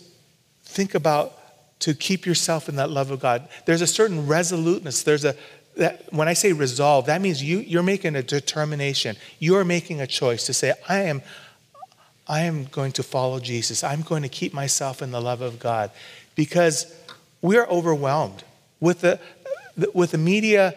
think 0.66 0.94
about 0.94 1.80
to 1.80 1.94
keep 1.94 2.26
yourself 2.26 2.68
in 2.68 2.76
that 2.76 2.90
love 2.90 3.10
of 3.10 3.22
God. 3.22 3.48
There's 3.66 3.82
a 3.82 3.88
certain 3.88 4.28
resoluteness. 4.28 5.04
There's 5.04 5.24
a 5.24 5.36
that 5.76 6.14
when 6.14 6.28
I 6.28 6.34
say 6.34 6.54
resolve, 6.54 7.08
that 7.08 7.22
means 7.22 7.42
you, 7.42 7.60
you're 7.60 7.84
making 7.84 8.16
a 8.16 8.24
determination. 8.24 9.16
You're 9.40 9.64
making 9.64 10.02
a 10.02 10.08
choice 10.08 10.46
to 10.46 10.54
say, 10.54 10.74
I 10.88 11.00
am, 11.04 11.24
I 12.28 12.42
am 12.42 12.66
going 12.66 12.92
to 12.94 13.04
follow 13.04 13.40
Jesus. 13.40 13.84
I'm 13.84 14.02
going 14.02 14.24
to 14.24 14.30
keep 14.30 14.54
myself 14.54 15.02
in 15.02 15.12
the 15.12 15.22
love 15.22 15.42
of 15.42 15.60
God 15.60 15.92
because 16.36 16.94
we're 17.42 17.66
overwhelmed 17.66 18.44
with 18.80 19.02
the, 19.02 19.20
with 19.94 20.12
the 20.12 20.18
media 20.18 20.76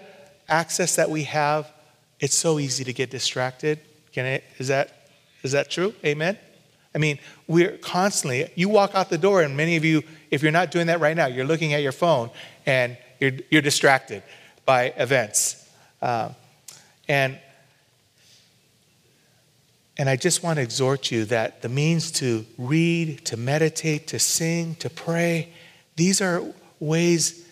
access 0.48 0.96
that 0.96 1.08
we 1.10 1.24
have. 1.24 1.70
It's 2.18 2.34
so 2.34 2.58
easy 2.58 2.84
to 2.84 2.92
get 2.92 3.10
distracted. 3.10 3.80
Can 4.12 4.26
I, 4.26 4.42
is, 4.58 4.68
that, 4.68 5.08
is 5.42 5.52
that 5.52 5.70
true? 5.70 5.94
Amen? 6.04 6.38
I 6.94 6.98
mean, 6.98 7.18
we're 7.46 7.76
constantly, 7.78 8.50
you 8.54 8.68
walk 8.68 8.94
out 8.94 9.10
the 9.10 9.18
door, 9.18 9.42
and 9.42 9.56
many 9.56 9.76
of 9.76 9.84
you, 9.84 10.02
if 10.30 10.42
you're 10.42 10.50
not 10.50 10.70
doing 10.70 10.86
that 10.86 10.98
right 10.98 11.16
now, 11.16 11.26
you're 11.26 11.44
looking 11.44 11.74
at 11.74 11.82
your 11.82 11.92
phone 11.92 12.30
and 12.64 12.96
you're, 13.20 13.32
you're 13.50 13.62
distracted 13.62 14.22
by 14.64 14.86
events. 14.96 15.70
Uh, 16.00 16.30
and 17.06 17.38
And 19.98 20.10
I 20.10 20.16
just 20.16 20.42
want 20.42 20.56
to 20.56 20.62
exhort 20.62 21.10
you 21.10 21.24
that 21.26 21.62
the 21.62 21.68
means 21.68 22.10
to 22.12 22.44
read, 22.58 23.24
to 23.26 23.36
meditate, 23.36 24.08
to 24.08 24.18
sing, 24.18 24.74
to 24.76 24.90
pray, 24.90 25.52
these 25.96 26.20
are 26.20 26.42
ways 26.80 27.48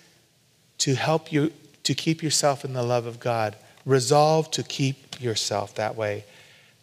to 0.78 0.94
help 0.94 1.32
you 1.32 1.52
to 1.84 1.94
keep 1.94 2.22
yourself 2.22 2.64
in 2.64 2.74
the 2.74 2.82
love 2.82 3.06
of 3.06 3.18
God. 3.18 3.56
Resolve 3.86 4.50
to 4.52 4.62
keep 4.62 5.20
yourself 5.20 5.74
that 5.76 5.96
way. 5.96 6.24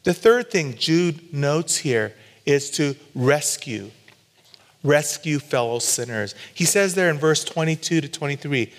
The 0.04 0.13
third 0.13 0.50
thing 0.50 0.76
Jude 0.76 1.34
notes 1.34 1.78
here 1.78 2.15
is 2.45 2.71
to 2.71 2.95
rescue. 3.13 3.91
Rescue 4.84 5.38
fellow 5.38 5.78
sinners. 5.78 6.34
He 6.54 6.65
says 6.65 6.95
there 6.95 7.10
in 7.10 7.19
verse 7.19 7.43
22 7.43 8.02
to 8.02 8.08
23 8.08 8.74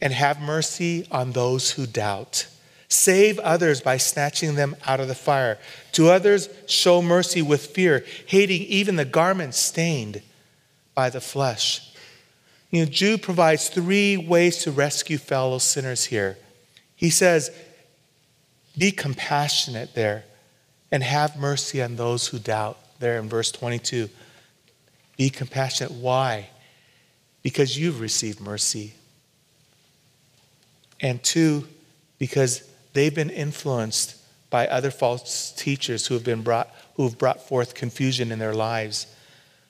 and 0.00 0.12
have 0.12 0.40
mercy 0.40 1.06
on 1.10 1.32
those 1.32 1.72
who 1.72 1.86
doubt. 1.86 2.46
Save 2.88 3.38
others 3.40 3.80
by 3.80 3.96
snatching 3.96 4.54
them 4.54 4.76
out 4.86 5.00
of 5.00 5.08
the 5.08 5.14
fire. 5.14 5.58
To 5.92 6.08
others, 6.08 6.48
show 6.66 7.02
mercy 7.02 7.42
with 7.42 7.66
fear, 7.66 8.04
hating 8.26 8.62
even 8.62 8.96
the 8.96 9.04
garment 9.04 9.54
stained 9.54 10.22
by 10.94 11.10
the 11.10 11.20
flesh. 11.20 11.92
You 12.70 12.84
know, 12.84 12.90
Jude 12.90 13.22
provides 13.22 13.68
three 13.68 14.16
ways 14.16 14.58
to 14.58 14.70
rescue 14.70 15.18
fellow 15.18 15.58
sinners 15.58 16.04
here. 16.04 16.38
He 16.94 17.10
says, 17.10 17.50
Be 18.76 18.90
compassionate 18.90 19.94
there 19.94 20.24
and 20.90 21.02
have 21.02 21.36
mercy 21.38 21.82
on 21.82 21.96
those 21.96 22.28
who 22.28 22.38
doubt, 22.38 22.78
there 22.98 23.18
in 23.18 23.28
verse 23.28 23.50
22. 23.50 24.08
Be 25.16 25.30
compassionate. 25.30 25.92
Why? 25.92 26.50
Because 27.42 27.78
you've 27.78 28.00
received 28.00 28.40
mercy. 28.40 28.94
And 31.00 31.22
two, 31.22 31.66
because 32.18 32.68
they've 32.96 33.14
been 33.14 33.30
influenced 33.30 34.16
by 34.48 34.66
other 34.66 34.90
false 34.90 35.52
teachers 35.52 36.06
who 36.06 36.14
have 36.14 36.24
been 36.24 36.42
brought 36.42 36.74
who 36.94 37.04
have 37.04 37.18
brought 37.18 37.46
forth 37.46 37.74
confusion 37.74 38.32
in 38.32 38.38
their 38.38 38.54
lives. 38.54 39.06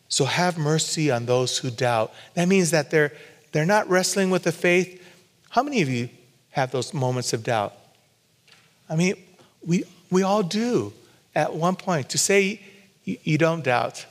So 0.09 0.25
have 0.27 0.57
mercy 0.57 1.11
on 1.11 1.27
those 1.27 1.59
who 1.59 1.71
doubt. 1.71 2.15
That 2.35 2.47
means 2.47 2.71
that 2.71 2.93
they're 2.93 3.13
they're 3.51 3.67
not 3.67 3.91
wrestling 3.91 4.31
with 4.31 4.45
the 4.45 4.53
faith. 4.53 5.03
How 5.51 5.65
many 5.65 5.83
of 5.83 5.89
you 5.89 6.09
have 6.51 6.71
those 6.71 6.95
moments 6.95 7.33
of 7.33 7.43
doubt? 7.43 7.75
I 8.89 8.95
mean, 8.95 9.15
we 9.67 9.85
we 10.09 10.23
all 10.23 10.45
do 10.45 10.93
at 11.35 11.53
one 11.53 11.75
point. 11.75 12.11
To 12.11 12.19
say 12.19 12.61
you, 13.03 13.19
you 13.25 13.39
don't 13.39 13.65
doubt 13.65 14.07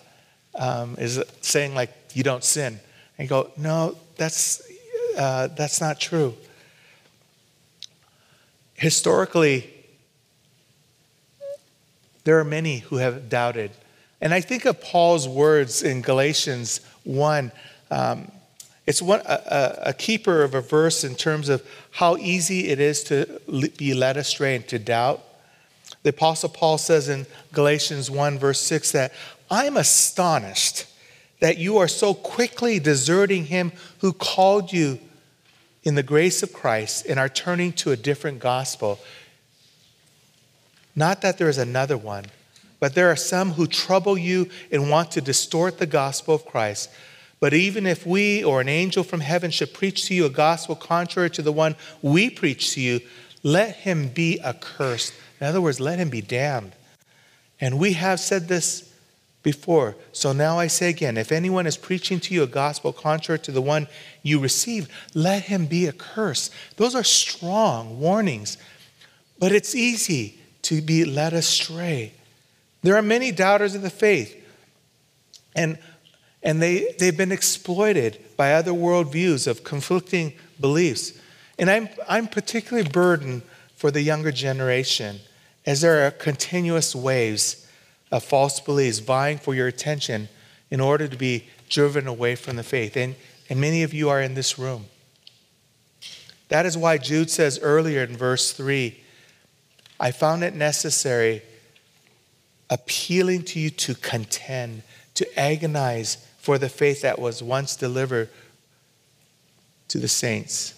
um, 0.55 0.95
is 0.99 1.23
saying 1.39 1.73
like 1.73 1.91
you 2.13 2.23
don't 2.23 2.43
sin. 2.43 2.79
And 3.17 3.29
go, 3.29 3.49
no, 3.55 3.95
that's 4.17 4.61
uh, 5.17 5.47
that's 5.55 5.79
not 5.79 6.01
true 6.01 6.35
historically, 8.75 9.73
there 12.23 12.39
are 12.39 12.45
many 12.45 12.79
who 12.79 12.97
have 12.97 13.29
doubted. 13.29 13.71
And 14.21 14.33
I 14.33 14.41
think 14.41 14.65
of 14.65 14.81
Paul's 14.81 15.27
words 15.27 15.83
in 15.83 16.01
Galatians 16.01 16.81
1. 17.03 17.51
Um, 17.91 18.31
it's 18.87 19.01
one, 19.01 19.21
a, 19.25 19.79
a, 19.87 19.93
keeper 19.93 20.43
of 20.43 20.53
a 20.53 20.61
verse 20.61 21.03
in 21.03 21.15
terms 21.15 21.49
of 21.49 21.67
how 21.91 22.17
easy 22.17 22.67
it 22.67 22.79
is 22.79 23.03
to 23.05 23.41
be 23.77 23.93
led 23.93 24.17
astray 24.17 24.55
and 24.55 24.67
to 24.67 24.77
doubt. 24.77 25.23
The 26.03 26.09
Apostle 26.09 26.49
Paul 26.49 26.77
says 26.77 27.09
in 27.09 27.25
Galatians 27.51 28.11
1, 28.11 28.37
verse 28.37 28.61
6, 28.61 28.91
that 28.91 29.11
I'm 29.49 29.77
astonished 29.77 30.85
that 31.39 31.57
you 31.57 31.77
are 31.77 31.87
so 31.87 32.13
quickly 32.13 32.79
deserting 32.79 33.45
him 33.45 33.71
who 33.99 34.13
called 34.13 34.71
you 34.71 34.99
in 35.85 35.95
the 35.95 36.03
grace 36.03 36.43
of 36.43 36.51
Christ 36.51 37.05
and 37.05 37.19
are 37.19 37.29
turning 37.29 37.71
to 37.73 37.91
a 37.91 37.95
different 37.95 38.39
gospel. 38.39 38.99
Not 40.95 41.21
that 41.21 41.37
there 41.37 41.49
is 41.49 41.59
another 41.59 41.97
one, 41.97 42.25
but 42.79 42.95
there 42.95 43.11
are 43.11 43.15
some 43.15 43.51
who 43.51 43.67
trouble 43.67 44.17
you 44.17 44.49
and 44.71 44.89
want 44.89 45.11
to 45.11 45.21
distort 45.21 45.77
the 45.77 45.85
gospel 45.85 46.35
of 46.35 46.45
Christ. 46.45 46.89
But 47.39 47.53
even 47.53 47.85
if 47.85 48.05
we 48.05 48.43
or 48.43 48.61
an 48.61 48.69
angel 48.69 49.03
from 49.03 49.19
heaven 49.19 49.51
should 49.51 49.73
preach 49.73 50.05
to 50.07 50.15
you 50.15 50.25
a 50.25 50.29
gospel 50.29 50.75
contrary 50.75 51.29
to 51.31 51.41
the 51.41 51.51
one 51.51 51.75
we 52.01 52.29
preach 52.29 52.73
to 52.73 52.81
you, 52.81 53.01
let 53.43 53.75
him 53.75 54.07
be 54.07 54.41
accursed. 54.41 55.13
In 55.39 55.47
other 55.47 55.61
words, 55.61 55.79
let 55.79 55.99
him 55.99 56.09
be 56.09 56.21
damned. 56.21 56.71
And 57.61 57.77
we 57.77 57.93
have 57.93 58.19
said 58.19 58.47
this 58.47 58.91
before. 59.45 59.95
So 60.11 60.33
now 60.33 60.57
I 60.57 60.65
say 60.65 60.89
again 60.89 61.15
if 61.17 61.31
anyone 61.31 61.67
is 61.67 61.77
preaching 61.77 62.19
to 62.21 62.33
you 62.33 62.43
a 62.43 62.47
gospel 62.47 62.91
contrary 62.91 63.39
to 63.41 63.51
the 63.51 63.61
one 63.61 63.87
you 64.23 64.39
received, 64.39 64.91
let 65.13 65.43
him 65.43 65.67
be 65.67 65.87
accursed. 65.87 66.51
Those 66.75 66.95
are 66.95 67.03
strong 67.03 67.99
warnings, 67.99 68.57
but 69.39 69.53
it's 69.53 69.75
easy 69.75 70.39
to 70.63 70.81
be 70.81 71.05
led 71.05 71.33
astray. 71.33 72.11
There 72.81 72.95
are 72.95 73.03
many 73.03 73.31
doubters 73.31 73.75
of 73.75 73.83
the 73.83 73.89
faith, 73.91 74.35
and, 75.55 75.77
and 76.41 76.59
they, 76.59 76.95
they've 76.97 77.15
been 77.15 77.31
exploited 77.31 78.19
by 78.35 78.53
other 78.53 78.71
worldviews 78.71 79.47
of 79.47 79.63
conflicting 79.63 80.33
beliefs. 80.59 81.13
And 81.59 81.69
I'm, 81.69 81.87
I'm 82.09 82.27
particularly 82.27 82.89
burdened 82.89 83.43
for 83.75 83.91
the 83.91 84.01
younger 84.01 84.31
generation 84.31 85.19
as 85.67 85.81
there 85.81 86.07
are 86.07 86.11
continuous 86.11 86.95
waves 86.95 87.64
of 88.15 88.23
false 88.23 88.61
beliefs 88.61 88.99
vying 88.99 89.37
for 89.37 89.53
your 89.53 89.67
attention 89.67 90.29
in 90.71 90.79
order 90.79 91.05
to 91.05 91.17
be 91.17 91.49
driven 91.67 92.07
away 92.07 92.33
from 92.33 92.55
the 92.55 92.63
faith. 92.63 92.95
And, 92.95 93.13
and 93.49 93.59
many 93.59 93.83
of 93.83 93.93
you 93.93 94.07
are 94.07 94.21
in 94.21 94.35
this 94.35 94.57
room. 94.57 94.85
That 96.47 96.65
is 96.65 96.77
why 96.77 96.97
Jude 96.97 97.29
says 97.29 97.59
earlier 97.61 98.03
in 98.03 98.15
verse 98.15 98.53
3 98.53 99.01
I 99.97 100.11
found 100.11 100.43
it 100.43 100.55
necessary, 100.55 101.41
appealing 102.69 103.43
to 103.43 103.59
you 103.59 103.69
to 103.69 103.95
contend, 103.95 104.83
to 105.15 105.39
agonize 105.39 106.25
for 106.37 106.57
the 106.57 106.69
faith 106.69 107.01
that 107.01 107.19
was 107.19 107.43
once 107.43 107.75
delivered 107.75 108.29
to 109.89 109.99
the 109.99 110.07
saints. 110.07 110.73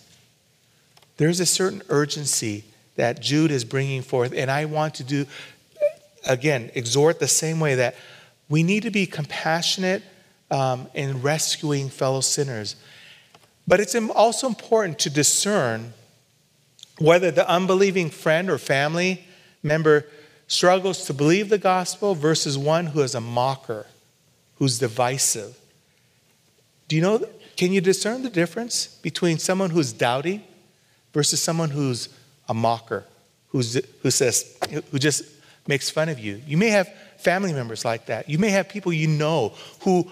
There's 1.17 1.39
a 1.39 1.45
certain 1.47 1.84
urgency 1.89 2.63
that 2.95 3.21
Jude 3.21 3.52
is 3.52 3.63
bringing 3.63 4.02
forth, 4.02 4.34
and 4.36 4.50
I 4.50 4.65
want 4.65 4.95
to 4.95 5.04
do 5.04 5.26
again, 6.28 6.72
exhort 6.76 7.20
the 7.20 7.28
same 7.28 7.60
way 7.60 7.76
that 7.76 7.96
we 8.50 8.63
need 8.63 8.84
to 8.84 8.92
be 8.92 9.06
compassionate 9.06 10.04
um, 10.50 10.88
in 10.94 11.22
rescuing 11.22 11.90
fellow 11.90 12.22
sinners. 12.22 12.76
But 13.68 13.80
it's 13.80 13.96
also 13.96 14.48
important 14.48 15.00
to 15.00 15.10
discern 15.10 15.94
whether 17.00 17.32
the 17.32 17.48
unbelieving 17.50 18.10
friend 18.10 18.50
or 18.50 18.58
family 18.58 19.26
member 19.62 20.06
struggles 20.48 21.06
to 21.06 21.13
believe 21.13 21.50
the 21.50 21.58
gospel 21.58 22.16
versus 22.16 22.58
one 22.58 22.88
who 22.88 23.02
is 23.02 23.13
a 23.13 23.22
mocker, 23.22 23.86
who's 24.56 24.80
divisive. 24.80 25.60
Do 26.88 26.96
you 26.96 27.02
know, 27.02 27.28
can 27.58 27.74
you 27.74 27.82
discern 27.82 28.24
the 28.24 28.30
difference 28.30 28.88
between 29.02 29.38
someone 29.38 29.72
who's 29.72 29.92
doubting 29.92 30.44
versus 31.13 31.42
someone 31.42 31.70
who's 31.70 32.08
a 32.48 32.54
mocker, 32.54 33.06
who's, 33.50 33.74
who 34.02 34.10
says, 34.10 34.58
who 34.92 34.98
just 34.98 35.24
makes 35.67 35.89
fun 35.89 36.10
of 36.10 36.19
you. 36.19 36.41
You 36.47 36.58
may 36.58 36.69
have 36.69 36.91
family 37.17 37.53
members 37.53 37.84
like 37.84 38.08
that. 38.08 38.30
You 38.30 38.38
may 38.38 38.49
have 38.49 38.69
people 38.69 38.93
you 38.93 39.08
know 39.08 39.53
who, 39.82 40.10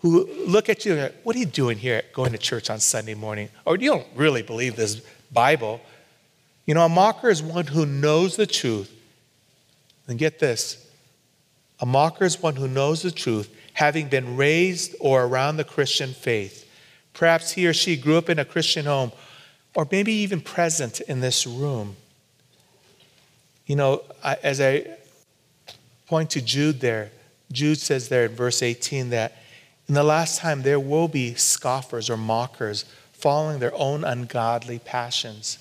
who 0.00 0.28
look 0.46 0.68
at 0.68 0.84
you 0.84 0.92
and 0.92 1.12
go, 1.12 1.18
What 1.22 1.36
are 1.36 1.38
you 1.38 1.46
doing 1.46 1.78
here 1.78 2.02
going 2.12 2.32
to 2.32 2.38
church 2.38 2.70
on 2.70 2.80
Sunday 2.80 3.14
morning? 3.14 3.48
Or 3.64 3.76
you 3.76 3.90
don't 3.90 4.06
really 4.14 4.42
believe 4.42 4.76
this 4.76 5.00
Bible. 5.32 5.80
You 6.66 6.74
know, 6.74 6.84
a 6.84 6.88
mocker 6.88 7.28
is 7.28 7.42
one 7.42 7.66
who 7.66 7.84
knows 7.86 8.36
the 8.36 8.46
truth. 8.46 8.90
And 10.06 10.18
get 10.18 10.38
this 10.38 10.84
a 11.80 11.86
mocker 11.86 12.24
is 12.24 12.40
one 12.42 12.56
who 12.56 12.68
knows 12.68 13.02
the 13.02 13.10
truth, 13.10 13.54
having 13.72 14.08
been 14.08 14.36
raised 14.36 14.94
or 15.00 15.24
around 15.24 15.56
the 15.56 15.64
Christian 15.64 16.12
faith. 16.12 16.70
Perhaps 17.12 17.52
he 17.52 17.66
or 17.66 17.72
she 17.72 17.96
grew 17.96 18.16
up 18.16 18.30
in 18.30 18.38
a 18.38 18.44
Christian 18.44 18.86
home, 18.86 19.12
or 19.74 19.86
maybe 19.90 20.12
even 20.12 20.40
present 20.40 21.00
in 21.00 21.20
this 21.20 21.46
room. 21.46 21.96
You 23.66 23.76
know, 23.76 24.02
I, 24.22 24.36
as 24.42 24.60
I 24.60 24.86
point 26.06 26.30
to 26.30 26.42
Jude 26.42 26.80
there, 26.80 27.10
Jude 27.50 27.78
says 27.78 28.08
there 28.08 28.26
in 28.26 28.34
verse 28.34 28.62
18 28.62 29.10
that 29.10 29.36
in 29.88 29.94
the 29.94 30.02
last 30.02 30.38
time 30.38 30.62
there 30.62 30.80
will 30.80 31.08
be 31.08 31.34
scoffers 31.34 32.10
or 32.10 32.16
mockers 32.16 32.84
following 33.12 33.58
their 33.58 33.74
own 33.74 34.04
ungodly 34.04 34.78
passions. 34.78 35.58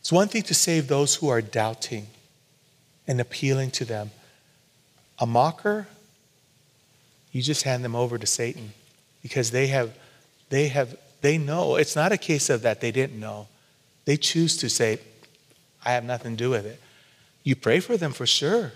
It's 0.00 0.12
one 0.12 0.28
thing 0.28 0.42
to 0.42 0.54
save 0.54 0.88
those 0.88 1.16
who 1.16 1.28
are 1.28 1.42
doubting 1.42 2.06
and 3.06 3.20
appealing 3.20 3.70
to 3.72 3.84
them. 3.84 4.10
A 5.18 5.26
mocker, 5.26 5.86
you 7.32 7.42
just 7.42 7.62
hand 7.64 7.84
them 7.84 7.94
over 7.94 8.18
to 8.18 8.26
Satan 8.26 8.72
because 9.22 9.50
they 9.50 9.66
have, 9.68 9.96
they 10.50 10.68
have, 10.68 10.96
they 11.20 11.38
know. 11.38 11.76
It's 11.76 11.96
not 11.96 12.12
a 12.12 12.16
case 12.16 12.48
of 12.48 12.62
that 12.62 12.80
they 12.80 12.90
didn't 12.90 13.18
know. 13.18 13.48
They 14.04 14.16
choose 14.16 14.56
to 14.58 14.70
say, 14.70 14.98
I 15.88 15.92
have 15.92 16.04
nothing 16.04 16.32
to 16.32 16.36
do 16.36 16.50
with 16.50 16.66
it. 16.66 16.78
You 17.44 17.56
pray 17.56 17.80
for 17.80 17.96
them 17.96 18.12
for 18.12 18.26
sure. 18.26 18.72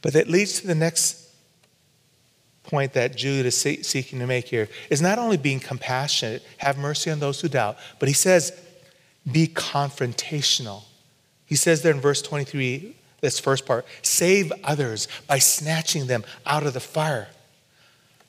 But 0.00 0.12
that 0.14 0.28
leads 0.28 0.60
to 0.60 0.66
the 0.66 0.74
next 0.74 1.28
point 2.64 2.94
that 2.94 3.14
Jude 3.14 3.46
is 3.46 3.56
seeking 3.56 4.18
to 4.18 4.26
make 4.26 4.48
here 4.48 4.68
is 4.90 5.00
not 5.00 5.20
only 5.20 5.36
being 5.36 5.60
compassionate, 5.60 6.42
have 6.58 6.78
mercy 6.78 7.12
on 7.12 7.20
those 7.20 7.40
who 7.40 7.48
doubt, 7.48 7.78
but 8.00 8.08
he 8.08 8.12
says, 8.12 8.60
be 9.30 9.46
confrontational. 9.46 10.82
He 11.46 11.54
says 11.54 11.82
there 11.82 11.94
in 11.94 12.00
verse 12.00 12.22
23, 12.22 12.96
this 13.20 13.38
first 13.38 13.64
part 13.64 13.86
save 14.02 14.52
others 14.64 15.06
by 15.28 15.38
snatching 15.38 16.08
them 16.08 16.24
out 16.44 16.66
of 16.66 16.74
the 16.74 16.80
fire. 16.80 17.28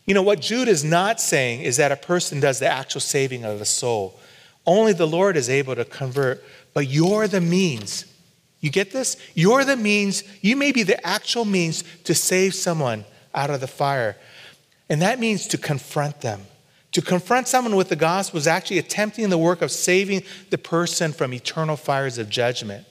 You 0.05 0.13
know, 0.13 0.21
what 0.21 0.39
Jude 0.39 0.67
is 0.67 0.83
not 0.83 1.19
saying 1.19 1.61
is 1.61 1.77
that 1.77 1.91
a 1.91 1.95
person 1.95 2.39
does 2.39 2.59
the 2.59 2.67
actual 2.67 3.01
saving 3.01 3.43
of 3.43 3.57
the 3.57 3.65
soul. 3.65 4.19
Only 4.65 4.93
the 4.93 5.07
Lord 5.07 5.35
is 5.35 5.49
able 5.49 5.75
to 5.75 5.85
convert, 5.85 6.43
but 6.73 6.87
you're 6.87 7.27
the 7.27 7.41
means. 7.41 8.05
You 8.61 8.69
get 8.69 8.91
this? 8.91 9.17
You're 9.33 9.65
the 9.65 9.75
means, 9.75 10.23
you 10.41 10.55
may 10.55 10.71
be 10.71 10.83
the 10.83 11.05
actual 11.05 11.43
means 11.43 11.83
to 12.05 12.15
save 12.15 12.55
someone 12.55 13.03
out 13.35 13.49
of 13.49 13.59
the 13.59 13.67
fire. 13.67 14.15
And 14.89 15.01
that 15.01 15.19
means 15.19 15.47
to 15.47 15.57
confront 15.57 16.21
them. 16.21 16.41
To 16.93 17.01
confront 17.01 17.47
someone 17.47 17.75
with 17.75 17.89
the 17.89 17.95
gospel 17.95 18.37
is 18.37 18.47
actually 18.47 18.77
attempting 18.77 19.29
the 19.29 19.37
work 19.37 19.61
of 19.61 19.71
saving 19.71 20.23
the 20.51 20.57
person 20.57 21.11
from 21.11 21.33
eternal 21.33 21.75
fires 21.75 22.17
of 22.17 22.29
judgment. 22.29 22.85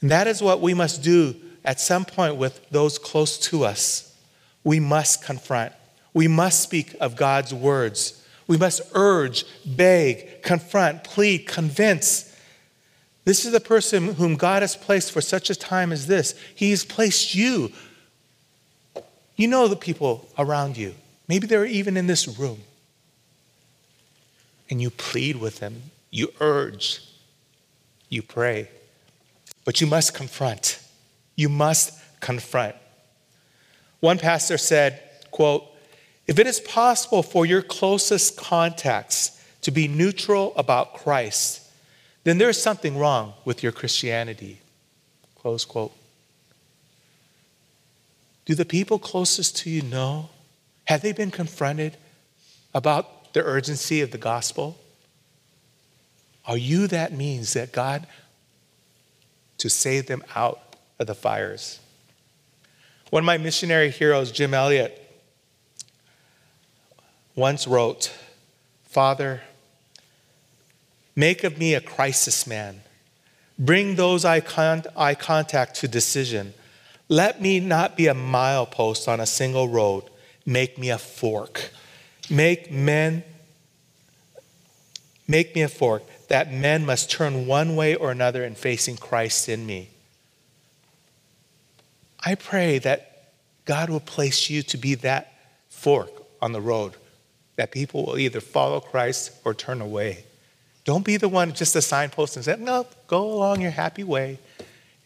And 0.00 0.10
that 0.10 0.26
is 0.26 0.42
what 0.42 0.60
we 0.60 0.74
must 0.74 1.02
do 1.02 1.34
at 1.64 1.80
some 1.80 2.04
point 2.04 2.36
with 2.36 2.68
those 2.70 2.98
close 2.98 3.38
to 3.38 3.64
us. 3.64 4.16
We 4.62 4.78
must 4.78 5.24
confront. 5.24 5.72
We 6.12 6.28
must 6.28 6.60
speak 6.60 6.94
of 7.00 7.16
God's 7.16 7.52
words. 7.52 8.17
We 8.48 8.56
must 8.56 8.80
urge, 8.94 9.44
beg, 9.64 10.42
confront, 10.42 11.04
plead, 11.04 11.46
convince. 11.46 12.34
This 13.24 13.44
is 13.44 13.52
the 13.52 13.60
person 13.60 14.14
whom 14.14 14.36
God 14.36 14.62
has 14.62 14.74
placed 14.74 15.12
for 15.12 15.20
such 15.20 15.50
a 15.50 15.54
time 15.54 15.92
as 15.92 16.06
this. 16.06 16.34
He 16.54 16.70
has 16.70 16.84
placed 16.84 17.34
you. 17.34 17.70
You 19.36 19.46
know 19.46 19.68
the 19.68 19.76
people 19.76 20.28
around 20.38 20.76
you. 20.76 20.94
Maybe 21.28 21.46
they're 21.46 21.66
even 21.66 21.96
in 21.96 22.06
this 22.06 22.26
room. 22.26 22.60
And 24.70 24.80
you 24.80 24.90
plead 24.90 25.36
with 25.36 25.60
them, 25.60 25.82
you 26.10 26.32
urge, 26.40 27.02
you 28.08 28.22
pray. 28.22 28.70
But 29.64 29.80
you 29.82 29.86
must 29.86 30.14
confront. 30.14 30.80
You 31.36 31.50
must 31.50 31.92
confront. 32.20 32.74
One 34.00 34.18
pastor 34.18 34.56
said, 34.56 35.02
quote, 35.30 35.64
if 36.28 36.38
it 36.38 36.46
is 36.46 36.60
possible 36.60 37.24
for 37.24 37.44
your 37.44 37.62
closest 37.62 38.36
contacts 38.36 39.42
to 39.62 39.72
be 39.72 39.88
neutral 39.88 40.52
about 40.56 40.94
Christ, 40.94 41.68
then 42.22 42.38
there's 42.38 42.62
something 42.62 42.96
wrong 42.96 43.34
with 43.44 43.62
your 43.62 43.72
Christianity. 43.72 44.60
Close 45.34 45.64
quote. 45.64 45.92
Do 48.44 48.54
the 48.54 48.64
people 48.64 49.00
closest 49.00 49.56
to 49.58 49.70
you 49.70 49.82
know? 49.82 50.30
Have 50.84 51.02
they 51.02 51.12
been 51.12 51.32
confronted 51.32 51.96
about 52.72 53.34
the 53.34 53.42
urgency 53.42 54.00
of 54.00 54.12
the 54.12 54.18
gospel? 54.18 54.78
Are 56.46 56.56
you 56.56 56.86
that 56.86 57.12
means 57.12 57.54
that 57.54 57.72
God 57.72 58.06
to 59.58 59.68
save 59.68 60.06
them 60.06 60.22
out 60.34 60.76
of 60.98 61.06
the 61.06 61.14
fires. 61.14 61.80
One 63.10 63.22
of 63.22 63.26
my 63.26 63.38
missionary 63.38 63.90
heroes, 63.90 64.32
Jim 64.32 64.54
Elliot, 64.54 65.07
once 67.38 67.68
wrote, 67.68 68.12
Father, 68.84 69.42
make 71.14 71.44
of 71.44 71.56
me 71.56 71.72
a 71.72 71.80
crisis 71.80 72.46
man. 72.46 72.82
Bring 73.58 73.94
those 73.94 74.24
I, 74.24 74.40
con- 74.40 74.84
I 74.96 75.14
contact 75.14 75.76
to 75.76 75.88
decision. 75.88 76.52
Let 77.08 77.40
me 77.40 77.60
not 77.60 77.96
be 77.96 78.08
a 78.08 78.14
milepost 78.14 79.08
on 79.08 79.20
a 79.20 79.26
single 79.26 79.68
road. 79.68 80.04
Make 80.44 80.78
me 80.78 80.90
a 80.90 80.98
fork. 80.98 81.70
Make 82.28 82.72
men, 82.72 83.22
make 85.26 85.54
me 85.54 85.62
a 85.62 85.68
fork 85.68 86.02
that 86.28 86.52
men 86.52 86.84
must 86.84 87.10
turn 87.10 87.46
one 87.46 87.76
way 87.76 87.94
or 87.94 88.10
another 88.10 88.44
in 88.44 88.54
facing 88.54 88.96
Christ 88.96 89.48
in 89.48 89.64
me. 89.64 89.90
I 92.20 92.34
pray 92.34 92.78
that 92.80 93.32
God 93.64 93.90
will 93.90 94.00
place 94.00 94.50
you 94.50 94.62
to 94.64 94.76
be 94.76 94.94
that 94.96 95.32
fork 95.68 96.10
on 96.42 96.52
the 96.52 96.60
road, 96.60 96.94
that 97.58 97.72
people 97.72 98.06
will 98.06 98.18
either 98.18 98.40
follow 98.40 98.78
Christ 98.78 99.32
or 99.44 99.52
turn 99.52 99.80
away. 99.80 100.24
Don't 100.84 101.04
be 101.04 101.16
the 101.16 101.28
one 101.28 101.52
just 101.52 101.74
a 101.74 101.82
signpost 101.82 102.36
and 102.36 102.44
say, 102.44 102.54
no, 102.56 102.86
go 103.08 103.32
along 103.32 103.60
your 103.60 103.72
happy 103.72 104.04
way 104.04 104.38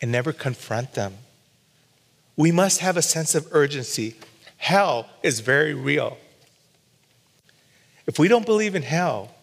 and 0.02 0.12
never 0.12 0.34
confront 0.34 0.92
them. 0.92 1.14
We 2.36 2.52
must 2.52 2.80
have 2.80 2.98
a 2.98 3.02
sense 3.02 3.34
of 3.34 3.48
urgency. 3.52 4.16
Hell 4.58 5.08
is 5.22 5.40
very 5.40 5.72
real. 5.72 6.18
If 8.06 8.18
we 8.18 8.28
don't 8.28 8.44
believe 8.44 8.74
in 8.74 8.82
hell, 8.82 9.34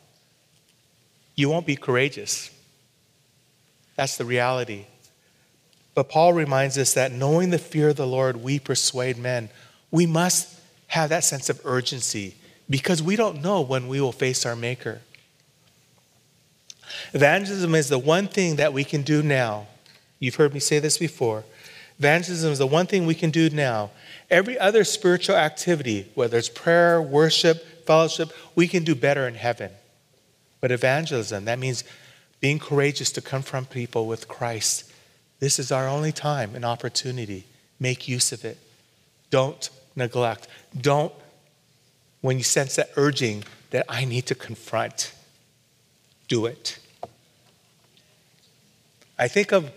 you 1.35 1.49
won't 1.49 1.65
be 1.65 1.75
courageous. 1.75 2.51
That's 3.95 4.17
the 4.17 4.25
reality. 4.25 4.85
But 5.95 6.09
Paul 6.09 6.33
reminds 6.33 6.77
us 6.77 6.93
that 6.93 7.11
knowing 7.11 7.49
the 7.49 7.57
fear 7.57 7.89
of 7.89 7.95
the 7.95 8.05
Lord, 8.05 8.37
we 8.37 8.59
persuade 8.59 9.17
men. 9.17 9.49
We 9.89 10.05
must 10.05 10.59
have 10.87 11.09
that 11.09 11.23
sense 11.23 11.49
of 11.49 11.59
urgency 11.65 12.35
because 12.69 13.01
we 13.01 13.15
don't 13.15 13.41
know 13.41 13.61
when 13.61 13.87
we 13.87 13.99
will 13.99 14.11
face 14.11 14.45
our 14.45 14.55
Maker. 14.55 15.01
Evangelism 17.13 17.75
is 17.75 17.89
the 17.89 17.99
one 17.99 18.27
thing 18.27 18.57
that 18.57 18.73
we 18.73 18.83
can 18.83 19.01
do 19.01 19.23
now. 19.23 19.67
You've 20.19 20.35
heard 20.35 20.53
me 20.53 20.59
say 20.59 20.79
this 20.79 20.97
before. 20.97 21.43
Evangelism 21.97 22.51
is 22.51 22.59
the 22.59 22.67
one 22.67 22.85
thing 22.85 23.05
we 23.05 23.15
can 23.15 23.31
do 23.31 23.49
now. 23.49 23.91
Every 24.29 24.57
other 24.57 24.83
spiritual 24.83 25.35
activity, 25.35 26.07
whether 26.13 26.37
it's 26.37 26.49
prayer, 26.49 27.01
worship, 27.01 27.85
fellowship, 27.85 28.31
we 28.55 28.67
can 28.67 28.83
do 28.83 28.95
better 28.95 29.27
in 29.27 29.35
heaven. 29.35 29.71
But 30.61 30.71
evangelism, 30.71 31.45
that 31.45 31.59
means 31.59 31.83
being 32.39 32.59
courageous 32.59 33.11
to 33.13 33.21
confront 33.21 33.69
people 33.69 34.07
with 34.07 34.27
Christ. 34.27 34.91
This 35.39 35.59
is 35.59 35.71
our 35.71 35.87
only 35.87 36.11
time 36.11 36.55
and 36.55 36.63
opportunity. 36.63 37.45
Make 37.79 38.07
use 38.07 38.31
of 38.31 38.45
it. 38.45 38.57
Don't 39.29 39.69
neglect. 39.95 40.47
Don't, 40.79 41.13
when 42.21 42.37
you 42.37 42.43
sense 42.43 42.75
that 42.75 42.89
urging 42.95 43.43
that 43.71 43.85
I 43.87 44.05
need 44.05 44.25
to 44.27 44.35
confront, 44.35 45.13
do 46.27 46.45
it. 46.45 46.79
I 49.17 49.27
think 49.27 49.51
of, 49.51 49.71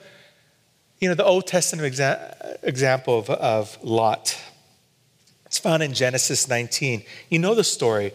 you 1.01 1.09
know, 1.09 1.15
the 1.15 1.25
Old 1.25 1.47
Testament 1.47 1.93
exa- 1.93 2.59
example 2.63 3.19
of, 3.19 3.31
of 3.31 3.79
Lot. 3.83 4.41
It's 5.47 5.59
found 5.59 5.83
in 5.83 5.93
Genesis 5.93 6.49
19. 6.49 7.03
You 7.29 7.39
know 7.39 7.55
the 7.55 7.65
story, 7.65 8.13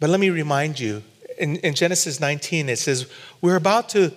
but 0.00 0.10
let 0.10 0.20
me 0.20 0.30
remind 0.30 0.80
you 0.80 1.02
in, 1.38 1.56
in 1.56 1.74
Genesis 1.74 2.20
19, 2.20 2.68
it 2.68 2.78
says, 2.78 3.10
We're 3.40 3.56
about 3.56 3.88
to, 3.90 4.12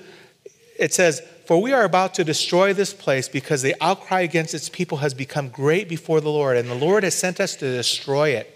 it 0.78 0.94
says, 0.94 1.22
For 1.46 1.62
we 1.62 1.74
are 1.74 1.84
about 1.84 2.14
to 2.16 2.24
destroy 2.24 2.74
this 2.74 2.94
place 2.94 3.28
because 3.28 3.62
the 3.62 3.76
outcry 3.82 4.22
against 4.22 4.54
its 4.54 4.70
people 4.70 5.00
has 5.00 5.14
become 5.14 5.50
great 5.50 5.90
before 5.90 6.22
the 6.22 6.30
Lord, 6.30 6.58
and 6.58 6.70
the 6.70 6.76
Lord 6.76 7.04
has 7.04 7.16
sent 7.16 7.40
us 7.40 7.56
to 7.58 7.66
destroy 7.66 8.30
it. 8.30 8.55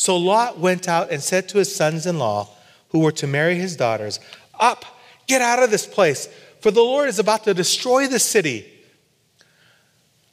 So 0.00 0.16
Lot 0.16 0.58
went 0.58 0.88
out 0.88 1.10
and 1.10 1.22
said 1.22 1.46
to 1.50 1.58
his 1.58 1.76
sons 1.76 2.06
in 2.06 2.18
law, 2.18 2.48
who 2.88 3.00
were 3.00 3.12
to 3.12 3.26
marry 3.26 3.56
his 3.56 3.76
daughters, 3.76 4.18
Up, 4.58 4.86
get 5.26 5.42
out 5.42 5.62
of 5.62 5.70
this 5.70 5.86
place, 5.86 6.26
for 6.60 6.70
the 6.70 6.80
Lord 6.80 7.10
is 7.10 7.18
about 7.18 7.44
to 7.44 7.52
destroy 7.52 8.06
the 8.06 8.18
city. 8.18 8.66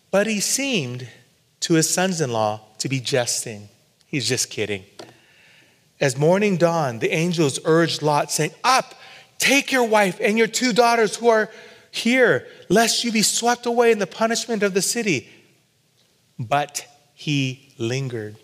But 0.09 0.25
he 0.25 0.39
seemed 0.39 1.09
to 1.59 1.73
his 1.73 1.89
sons 1.89 2.21
in 2.21 2.31
law 2.31 2.61
to 2.77 2.87
be 2.87 3.01
jesting. 3.01 3.67
He's 4.05 4.25
just 4.25 4.49
kidding. 4.49 4.85
As 5.99 6.15
morning 6.15 6.55
dawned, 6.55 7.01
the 7.01 7.13
angels 7.13 7.59
urged 7.65 8.01
Lot, 8.01 8.31
saying, 8.31 8.51
Up, 8.63 8.95
take 9.37 9.73
your 9.73 9.83
wife 9.83 10.17
and 10.21 10.37
your 10.37 10.47
two 10.47 10.71
daughters 10.71 11.17
who 11.17 11.27
are 11.27 11.49
here, 11.91 12.47
lest 12.69 13.03
you 13.03 13.11
be 13.11 13.21
swept 13.21 13.65
away 13.65 13.91
in 13.91 13.99
the 13.99 14.07
punishment 14.07 14.63
of 14.63 14.73
the 14.73 14.81
city. 14.81 15.27
But 16.39 16.87
he 17.13 17.73
lingered. 17.77 18.37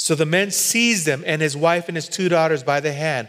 So 0.00 0.14
the 0.14 0.24
men 0.24 0.50
seized 0.50 1.06
him 1.06 1.22
and 1.26 1.42
his 1.42 1.54
wife 1.54 1.88
and 1.88 1.94
his 1.94 2.08
two 2.08 2.30
daughters 2.30 2.62
by 2.62 2.80
the 2.80 2.90
hand. 2.90 3.28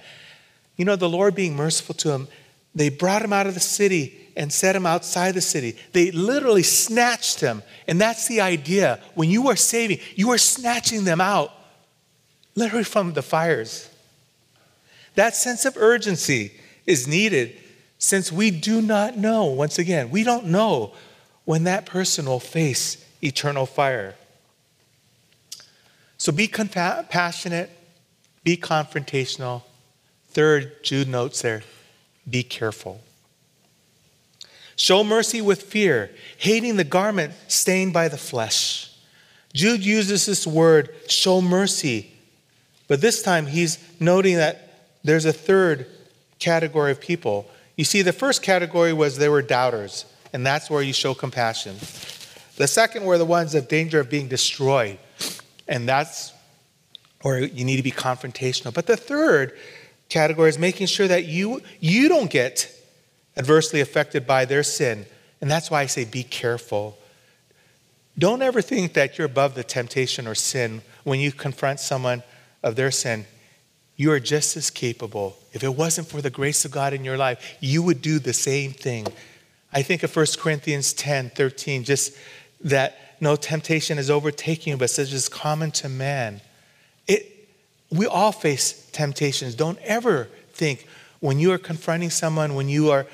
You 0.78 0.86
know, 0.86 0.96
the 0.96 1.10
Lord 1.10 1.36
being 1.36 1.54
merciful 1.54 1.96
to 1.96 2.12
him, 2.12 2.30
they 2.74 2.88
brought 2.88 3.22
him 3.22 3.34
out 3.34 3.46
of 3.46 3.56
the 3.56 3.60
city 3.60 4.18
and 4.38 4.54
set 4.54 4.74
him 4.74 4.86
outside 4.86 5.34
the 5.34 5.42
city. 5.42 5.76
They 5.92 6.12
literally 6.12 6.64
snatched 6.64 7.42
him. 7.42 7.62
And 7.90 8.00
that's 8.00 8.30
the 8.30 8.40
idea. 8.40 9.02
When 9.16 9.30
you 9.30 9.50
are 9.50 9.58
saving, 9.58 10.00
you 10.16 10.32
are 10.32 10.38
snatching 10.38 11.04
them 11.04 11.20
out 11.20 11.52
literally 12.56 12.86
from 12.86 13.12
the 13.12 13.22
fires. 13.22 13.90
That 15.16 15.36
sense 15.36 15.66
of 15.66 15.76
urgency 15.76 16.54
is 16.88 17.06
needed 17.06 17.54
since 17.98 18.32
we 18.32 18.50
do 18.50 18.82
not 18.82 19.18
know, 19.18 19.44
once 19.44 19.78
again, 19.78 20.10
we 20.10 20.24
don't 20.24 20.46
know 20.46 20.94
when 21.44 21.66
that 21.66 21.86
person 21.86 22.28
will 22.28 22.40
face 22.40 23.06
eternal 23.22 23.66
fire. 23.66 24.16
So 26.22 26.32
be 26.32 26.48
compassionate, 26.48 27.72
be 28.44 28.56
confrontational. 28.56 29.64
Third, 30.30 30.84
Jude 30.84 31.08
notes 31.08 31.42
there, 31.42 31.64
be 32.30 32.44
careful. 32.44 33.02
Show 34.76 35.04
mercy 35.04 35.42
with 35.42 35.64
fear, 35.64 36.12
hating 36.38 36.76
the 36.76 36.84
garment 36.84 37.34
stained 37.48 37.94
by 37.94 38.08
the 38.08 38.20
flesh. 38.20 38.96
Jude 39.56 39.84
uses 39.84 40.28
this 40.28 40.46
word, 40.46 40.94
show 41.08 41.42
mercy, 41.42 42.14
but 42.88 43.02
this 43.02 43.24
time 43.24 43.48
he's 43.48 43.80
noting 44.00 44.36
that 44.36 44.92
there's 45.04 45.26
a 45.26 45.34
third 45.34 45.88
category 46.38 46.92
of 46.92 47.02
people. 47.02 47.50
You 47.78 47.84
see, 47.84 48.04
the 48.04 48.14
first 48.14 48.44
category 48.44 48.94
was 48.94 49.18
they 49.18 49.28
were 49.28 49.42
doubters, 49.42 50.06
and 50.34 50.46
that's 50.46 50.70
where 50.70 50.84
you 50.84 50.94
show 50.94 51.16
compassion. 51.16 51.78
The 52.58 52.68
second 52.68 53.06
were 53.06 53.18
the 53.18 53.26
ones 53.26 53.56
of 53.56 53.68
danger 53.68 54.00
of 54.00 54.08
being 54.12 54.28
destroyed, 54.28 55.00
and 55.68 55.88
that's 55.88 56.34
where 57.22 57.40
you 57.40 57.66
need 57.66 57.78
to 57.78 57.84
be 57.84 57.92
confrontational. 57.92 58.74
But 58.74 58.88
the 58.88 58.98
third 58.98 59.58
category 60.10 60.50
is 60.50 60.60
making 60.60 60.88
sure 60.88 61.08
that 61.08 61.26
you, 61.26 61.62
you 61.80 62.10
don't 62.10 62.30
get 62.30 62.72
adversely 63.38 63.80
affected 63.82 64.28
by 64.28 64.46
their 64.46 64.64
sin. 64.64 65.06
And 65.40 65.50
that's 65.50 65.72
why 65.72 65.82
I 65.82 65.86
say 65.86 66.06
be 66.06 66.24
careful. 66.24 66.98
Don't 68.18 68.42
ever 68.42 68.62
think 68.62 68.94
that 68.94 69.18
you're 69.18 69.26
above 69.26 69.56
the 69.56 69.64
temptation 69.64 70.28
or 70.28 70.36
sin 70.36 70.82
when 71.04 71.20
you 71.20 71.32
confront 71.32 71.80
someone 71.80 72.24
of 72.62 72.76
their 72.76 72.92
sin. 72.92 73.26
You 73.96 74.12
are 74.12 74.20
just 74.20 74.58
as 74.58 74.70
capable. 74.70 75.38
If 75.54 75.64
it 75.64 75.76
wasn't 75.76 76.08
for 76.08 76.22
the 76.22 76.30
grace 76.30 76.66
of 76.66 76.72
God 76.72 76.94
in 76.94 77.06
your 77.06 77.18
life, 77.18 77.58
you 77.60 77.82
would 77.84 78.02
do 78.02 78.20
the 78.20 78.34
same 78.34 78.72
thing. 78.74 79.08
I 79.74 79.82
think 79.82 80.04
of 80.04 80.16
1 80.16 80.26
Corinthians 80.38 80.94
10 80.94 81.32
13, 81.32 81.84
just 81.84 82.14
that 82.62 83.11
no 83.22 83.36
temptation 83.36 84.00
is 84.00 84.10
overtaking 84.10 84.72
you, 84.72 84.78
but 84.78 84.90
such 84.90 85.14
is 85.14 85.30
common 85.30 85.70
to 85.72 85.88
man. 85.88 86.42
It, 87.08 87.48
we 87.92 88.08
all 88.08 88.32
face 88.32 88.90
temptations. 88.92 89.54
Don't 89.54 89.78
ever 89.84 90.28
think 90.54 90.88
when 91.20 91.40
you 91.40 91.52
are 91.52 91.60
confronting 91.60 92.10
someone, 92.10 92.56
when 92.56 92.68
you 92.68 92.90
are, 92.90 93.06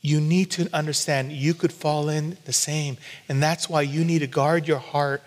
you 0.00 0.20
need 0.20 0.52
to 0.52 0.68
understand 0.72 1.32
you 1.32 1.54
could 1.54 1.72
fall 1.72 2.08
in 2.08 2.38
the 2.44 2.52
same. 2.52 2.96
And 3.28 3.42
that's 3.42 3.68
why 3.68 3.82
you 3.82 4.04
need 4.04 4.20
to 4.20 4.28
guard 4.28 4.68
your 4.68 4.78
heart. 4.78 5.22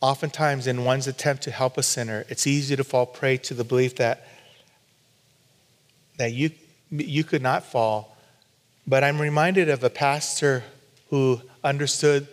Oftentimes, 0.00 0.66
in 0.66 0.86
one's 0.86 1.06
attempt 1.06 1.42
to 1.42 1.50
help 1.50 1.76
a 1.76 1.82
sinner, 1.82 2.24
it's 2.30 2.46
easy 2.46 2.74
to 2.74 2.84
fall 2.84 3.04
prey 3.04 3.36
to 3.36 3.52
the 3.52 3.64
belief 3.64 3.96
that, 3.96 4.26
that 6.16 6.32
you, 6.32 6.52
you 6.90 7.22
could 7.22 7.42
not 7.42 7.64
fall. 7.64 8.16
But 8.90 9.04
I'm 9.04 9.20
reminded 9.20 9.68
of 9.68 9.84
a 9.84 9.88
pastor 9.88 10.64
who 11.10 11.40
understood 11.62 12.26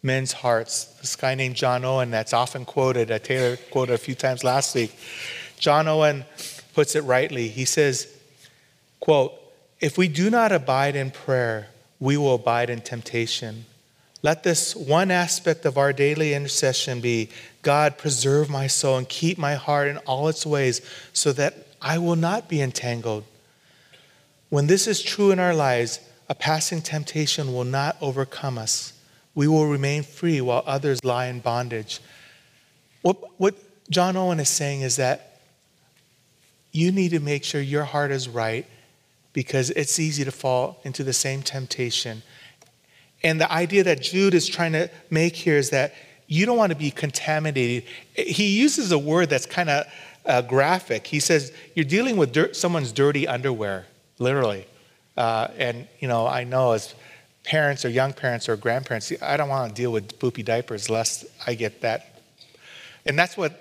men's 0.00 0.30
hearts. 0.30 0.84
This 1.00 1.16
guy 1.16 1.34
named 1.34 1.56
John 1.56 1.84
Owen, 1.84 2.12
that's 2.12 2.32
often 2.32 2.64
quoted, 2.64 3.10
uh, 3.10 3.18
Taylor 3.18 3.56
quoted 3.72 3.94
a 3.94 3.98
few 3.98 4.14
times 4.14 4.44
last 4.44 4.76
week. 4.76 4.96
John 5.58 5.88
Owen 5.88 6.24
puts 6.72 6.94
it 6.94 7.00
rightly. 7.00 7.48
He 7.48 7.64
says, 7.64 8.06
quote, 9.00 9.32
if 9.80 9.98
we 9.98 10.06
do 10.06 10.30
not 10.30 10.52
abide 10.52 10.94
in 10.94 11.10
prayer, 11.10 11.66
we 11.98 12.16
will 12.16 12.36
abide 12.36 12.70
in 12.70 12.80
temptation. 12.80 13.64
Let 14.22 14.44
this 14.44 14.76
one 14.76 15.10
aspect 15.10 15.66
of 15.66 15.76
our 15.76 15.92
daily 15.92 16.32
intercession 16.32 17.00
be 17.00 17.28
God, 17.62 17.98
preserve 17.98 18.48
my 18.48 18.68
soul 18.68 18.98
and 18.98 19.08
keep 19.08 19.36
my 19.36 19.54
heart 19.54 19.88
in 19.88 19.96
all 19.98 20.28
its 20.28 20.46
ways 20.46 20.80
so 21.12 21.32
that 21.32 21.66
I 21.82 21.98
will 21.98 22.14
not 22.14 22.48
be 22.48 22.60
entangled. 22.60 23.24
When 24.48 24.66
this 24.66 24.86
is 24.86 25.02
true 25.02 25.30
in 25.30 25.38
our 25.38 25.54
lives, 25.54 26.00
a 26.28 26.34
passing 26.34 26.80
temptation 26.80 27.52
will 27.52 27.64
not 27.64 27.96
overcome 28.00 28.58
us. 28.58 28.92
We 29.34 29.48
will 29.48 29.66
remain 29.66 30.02
free 30.02 30.40
while 30.40 30.62
others 30.66 31.04
lie 31.04 31.26
in 31.26 31.40
bondage. 31.40 32.00
What, 33.02 33.18
what 33.38 33.54
John 33.90 34.16
Owen 34.16 34.40
is 34.40 34.48
saying 34.48 34.82
is 34.82 34.96
that 34.96 35.40
you 36.72 36.90
need 36.90 37.10
to 37.10 37.20
make 37.20 37.44
sure 37.44 37.60
your 37.60 37.84
heart 37.84 38.10
is 38.10 38.28
right 38.28 38.66
because 39.32 39.70
it's 39.70 39.98
easy 39.98 40.24
to 40.24 40.30
fall 40.30 40.80
into 40.84 41.04
the 41.04 41.12
same 41.12 41.42
temptation. 41.42 42.22
And 43.22 43.40
the 43.40 43.50
idea 43.50 43.84
that 43.84 44.02
Jude 44.02 44.34
is 44.34 44.46
trying 44.46 44.72
to 44.72 44.90
make 45.10 45.34
here 45.36 45.56
is 45.56 45.70
that 45.70 45.94
you 46.26 46.46
don't 46.46 46.56
want 46.56 46.70
to 46.70 46.78
be 46.78 46.90
contaminated. 46.90 47.84
He 48.14 48.58
uses 48.58 48.92
a 48.92 48.98
word 48.98 49.28
that's 49.28 49.46
kind 49.46 49.70
of 49.70 49.86
uh, 50.24 50.42
graphic. 50.42 51.06
He 51.06 51.20
says, 51.20 51.52
You're 51.74 51.84
dealing 51.84 52.16
with 52.16 52.32
dirt, 52.32 52.56
someone's 52.56 52.92
dirty 52.92 53.26
underwear, 53.28 53.86
literally. 54.18 54.66
Uh, 55.16 55.48
and, 55.56 55.86
you 56.00 56.08
know, 56.08 56.26
I 56.26 56.44
know 56.44 56.72
as 56.72 56.94
parents 57.44 57.84
or 57.84 57.88
young 57.88 58.12
parents 58.12 58.48
or 58.48 58.56
grandparents, 58.56 59.12
I 59.22 59.36
don't 59.36 59.48
want 59.48 59.74
to 59.74 59.74
deal 59.80 59.92
with 59.92 60.18
poopy 60.18 60.42
diapers 60.42 60.90
lest 60.90 61.24
I 61.46 61.54
get 61.54 61.82
that. 61.82 62.20
And 63.06 63.18
that's 63.18 63.36
what, 63.36 63.60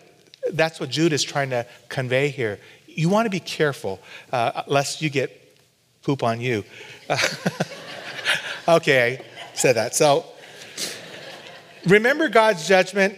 that's 0.51 0.79
what 0.79 0.89
Jude 0.89 1.13
is 1.13 1.23
trying 1.23 1.49
to 1.51 1.65
convey 1.89 2.29
here. 2.29 2.59
You 2.87 3.09
want 3.09 3.25
to 3.25 3.29
be 3.29 3.39
careful 3.39 3.99
uh, 4.31 4.63
lest 4.67 5.01
you 5.01 5.09
get 5.09 5.39
poop 6.03 6.23
on 6.23 6.41
you. 6.41 6.63
okay, 8.67 9.19
I 9.19 9.55
said 9.55 9.75
that. 9.75 9.95
So 9.95 10.25
remember 11.85 12.29
God's 12.29 12.67
judgment. 12.67 13.17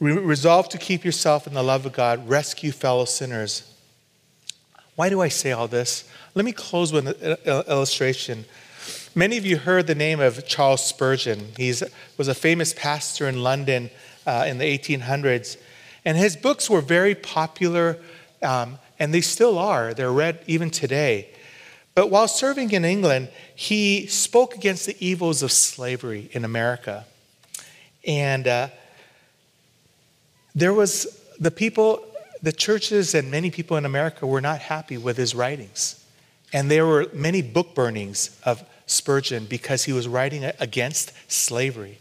Resolve 0.00 0.68
to 0.70 0.78
keep 0.78 1.04
yourself 1.04 1.46
in 1.46 1.54
the 1.54 1.62
love 1.62 1.86
of 1.86 1.92
God. 1.92 2.28
Rescue 2.28 2.72
fellow 2.72 3.04
sinners. 3.04 3.73
Why 4.96 5.08
do 5.08 5.20
I 5.20 5.28
say 5.28 5.50
all 5.50 5.66
this? 5.66 6.08
Let 6.34 6.44
me 6.44 6.52
close 6.52 6.92
with 6.92 7.08
an 7.08 7.36
illustration. 7.68 8.44
Many 9.14 9.36
of 9.38 9.44
you 9.44 9.56
heard 9.56 9.88
the 9.88 9.94
name 9.94 10.20
of 10.20 10.46
Charles 10.46 10.86
Spurgeon. 10.86 11.48
He 11.56 11.74
was 12.16 12.28
a 12.28 12.34
famous 12.34 12.72
pastor 12.72 13.28
in 13.28 13.42
London 13.42 13.90
uh, 14.24 14.44
in 14.46 14.58
the 14.58 14.78
1800s. 14.78 15.56
And 16.04 16.16
his 16.16 16.36
books 16.36 16.70
were 16.70 16.80
very 16.80 17.16
popular, 17.16 17.98
um, 18.42 18.78
and 18.98 19.12
they 19.12 19.20
still 19.20 19.58
are. 19.58 19.94
They're 19.94 20.12
read 20.12 20.40
even 20.46 20.70
today. 20.70 21.28
But 21.96 22.10
while 22.10 22.28
serving 22.28 22.70
in 22.70 22.84
England, 22.84 23.30
he 23.54 24.06
spoke 24.06 24.54
against 24.54 24.86
the 24.86 24.96
evils 25.04 25.42
of 25.42 25.50
slavery 25.50 26.28
in 26.32 26.44
America. 26.44 27.04
And 28.06 28.46
uh, 28.46 28.68
there 30.54 30.72
was 30.72 31.20
the 31.40 31.50
people 31.50 32.04
the 32.44 32.52
churches 32.52 33.14
and 33.14 33.30
many 33.30 33.50
people 33.50 33.78
in 33.78 33.86
America 33.86 34.26
were 34.26 34.40
not 34.40 34.60
happy 34.60 34.98
with 34.98 35.16
his 35.16 35.34
writings. 35.34 36.04
And 36.52 36.70
there 36.70 36.84
were 36.84 37.08
many 37.14 37.40
book 37.40 37.74
burnings 37.74 38.38
of 38.44 38.62
Spurgeon 38.84 39.46
because 39.46 39.84
he 39.84 39.94
was 39.94 40.06
writing 40.06 40.44
against 40.60 41.12
slavery. 41.26 41.98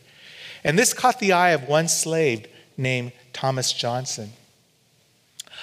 And 0.66 0.78
this 0.78 0.94
caught 0.94 1.20
the 1.20 1.32
eye 1.32 1.52
of 1.52 1.70
one 1.70 1.88
slave 1.88 2.46
named 2.76 3.14
Thomas 3.32 3.72
Johnson. 3.72 4.34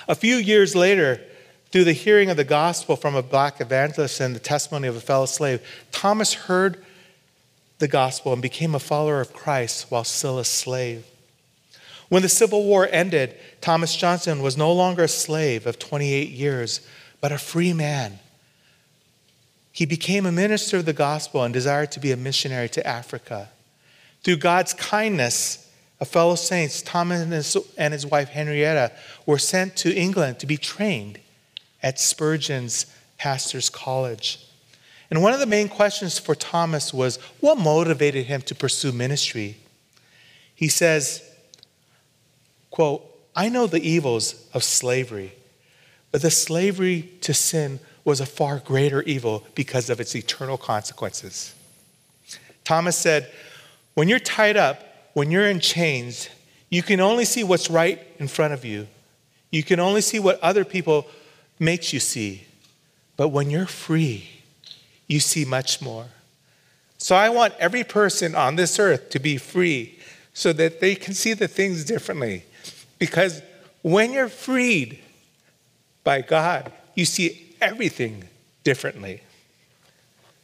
A 0.08 0.14
few 0.14 0.36
years 0.36 0.74
later, 0.74 1.20
through 1.70 1.84
the 1.84 1.92
hearing 1.92 2.30
of 2.30 2.38
the 2.38 2.44
gospel 2.44 2.96
from 2.96 3.14
a 3.14 3.22
black 3.22 3.60
evangelist 3.60 4.18
and 4.18 4.34
the 4.34 4.40
testimony 4.40 4.88
of 4.88 4.96
a 4.96 5.00
fellow 5.00 5.26
slave, 5.26 5.60
Thomas 5.92 6.32
heard 6.32 6.82
the 7.80 7.88
gospel 7.88 8.32
and 8.32 8.40
became 8.40 8.74
a 8.74 8.80
follower 8.80 9.20
of 9.20 9.34
Christ 9.34 9.90
while 9.90 10.04
still 10.04 10.38
a 10.38 10.44
slave. 10.44 11.04
When 12.10 12.22
the 12.22 12.28
Civil 12.28 12.64
War 12.64 12.88
ended, 12.90 13.36
Thomas 13.60 13.96
Johnson 13.96 14.42
was 14.42 14.56
no 14.56 14.72
longer 14.72 15.04
a 15.04 15.08
slave 15.08 15.64
of 15.64 15.78
28 15.78 16.28
years, 16.28 16.80
but 17.20 17.30
a 17.30 17.38
free 17.38 17.72
man. 17.72 18.18
He 19.70 19.86
became 19.86 20.26
a 20.26 20.32
minister 20.32 20.78
of 20.78 20.86
the 20.86 20.92
gospel 20.92 21.44
and 21.44 21.54
desired 21.54 21.92
to 21.92 22.00
be 22.00 22.10
a 22.10 22.16
missionary 22.16 22.68
to 22.70 22.84
Africa. 22.84 23.50
Through 24.24 24.38
God's 24.38 24.74
kindness, 24.74 25.70
a 26.00 26.04
fellow 26.04 26.34
saint, 26.34 26.82
Thomas 26.84 27.56
and 27.78 27.94
his 27.94 28.06
wife 28.06 28.30
Henrietta, 28.30 28.90
were 29.24 29.38
sent 29.38 29.76
to 29.76 29.94
England 29.94 30.40
to 30.40 30.46
be 30.46 30.56
trained 30.56 31.20
at 31.80 32.00
Spurgeon's 32.00 32.86
pastor's 33.18 33.70
college. 33.70 34.44
And 35.10 35.22
one 35.22 35.32
of 35.32 35.38
the 35.38 35.46
main 35.46 35.68
questions 35.68 36.18
for 36.18 36.34
Thomas 36.34 36.92
was 36.92 37.18
what 37.38 37.56
motivated 37.56 38.26
him 38.26 38.42
to 38.42 38.54
pursue 38.56 38.90
ministry? 38.90 39.58
He 40.56 40.66
says, 40.66 41.22
quote, 42.80 43.04
I 43.36 43.50
know 43.50 43.66
the 43.66 43.86
evils 43.86 44.48
of 44.54 44.64
slavery, 44.64 45.34
but 46.12 46.22
the 46.22 46.30
slavery 46.30 47.10
to 47.20 47.34
sin 47.34 47.78
was 48.06 48.22
a 48.22 48.24
far 48.26 48.58
greater 48.58 49.02
evil 49.02 49.44
because 49.54 49.90
of 49.90 50.00
its 50.00 50.16
eternal 50.16 50.56
consequences. 50.56 51.54
Thomas 52.64 52.96
said, 52.96 53.30
When 53.92 54.08
you're 54.08 54.18
tied 54.18 54.56
up, 54.56 54.82
when 55.12 55.30
you're 55.30 55.46
in 55.46 55.60
chains, 55.60 56.30
you 56.70 56.82
can 56.82 57.02
only 57.02 57.26
see 57.26 57.44
what's 57.44 57.68
right 57.68 58.00
in 58.18 58.28
front 58.28 58.54
of 58.54 58.64
you. 58.64 58.86
You 59.50 59.62
can 59.62 59.78
only 59.78 60.00
see 60.00 60.18
what 60.18 60.40
other 60.40 60.64
people 60.64 61.06
makes 61.58 61.92
you 61.92 62.00
see. 62.00 62.46
But 63.18 63.28
when 63.28 63.50
you're 63.50 63.66
free, 63.66 64.26
you 65.06 65.20
see 65.20 65.44
much 65.44 65.82
more. 65.82 66.06
So 66.96 67.14
I 67.14 67.28
want 67.28 67.52
every 67.58 67.84
person 67.84 68.34
on 68.34 68.56
this 68.56 68.78
earth 68.78 69.10
to 69.10 69.18
be 69.18 69.36
free 69.36 69.98
so 70.32 70.54
that 70.54 70.80
they 70.80 70.94
can 70.94 71.12
see 71.12 71.34
the 71.34 71.46
things 71.46 71.84
differently. 71.84 72.44
Because 73.00 73.42
when 73.82 74.12
you're 74.12 74.28
freed 74.28 75.00
by 76.04 76.20
God, 76.20 76.70
you 76.94 77.04
see 77.04 77.56
everything 77.60 78.28
differently. 78.62 79.22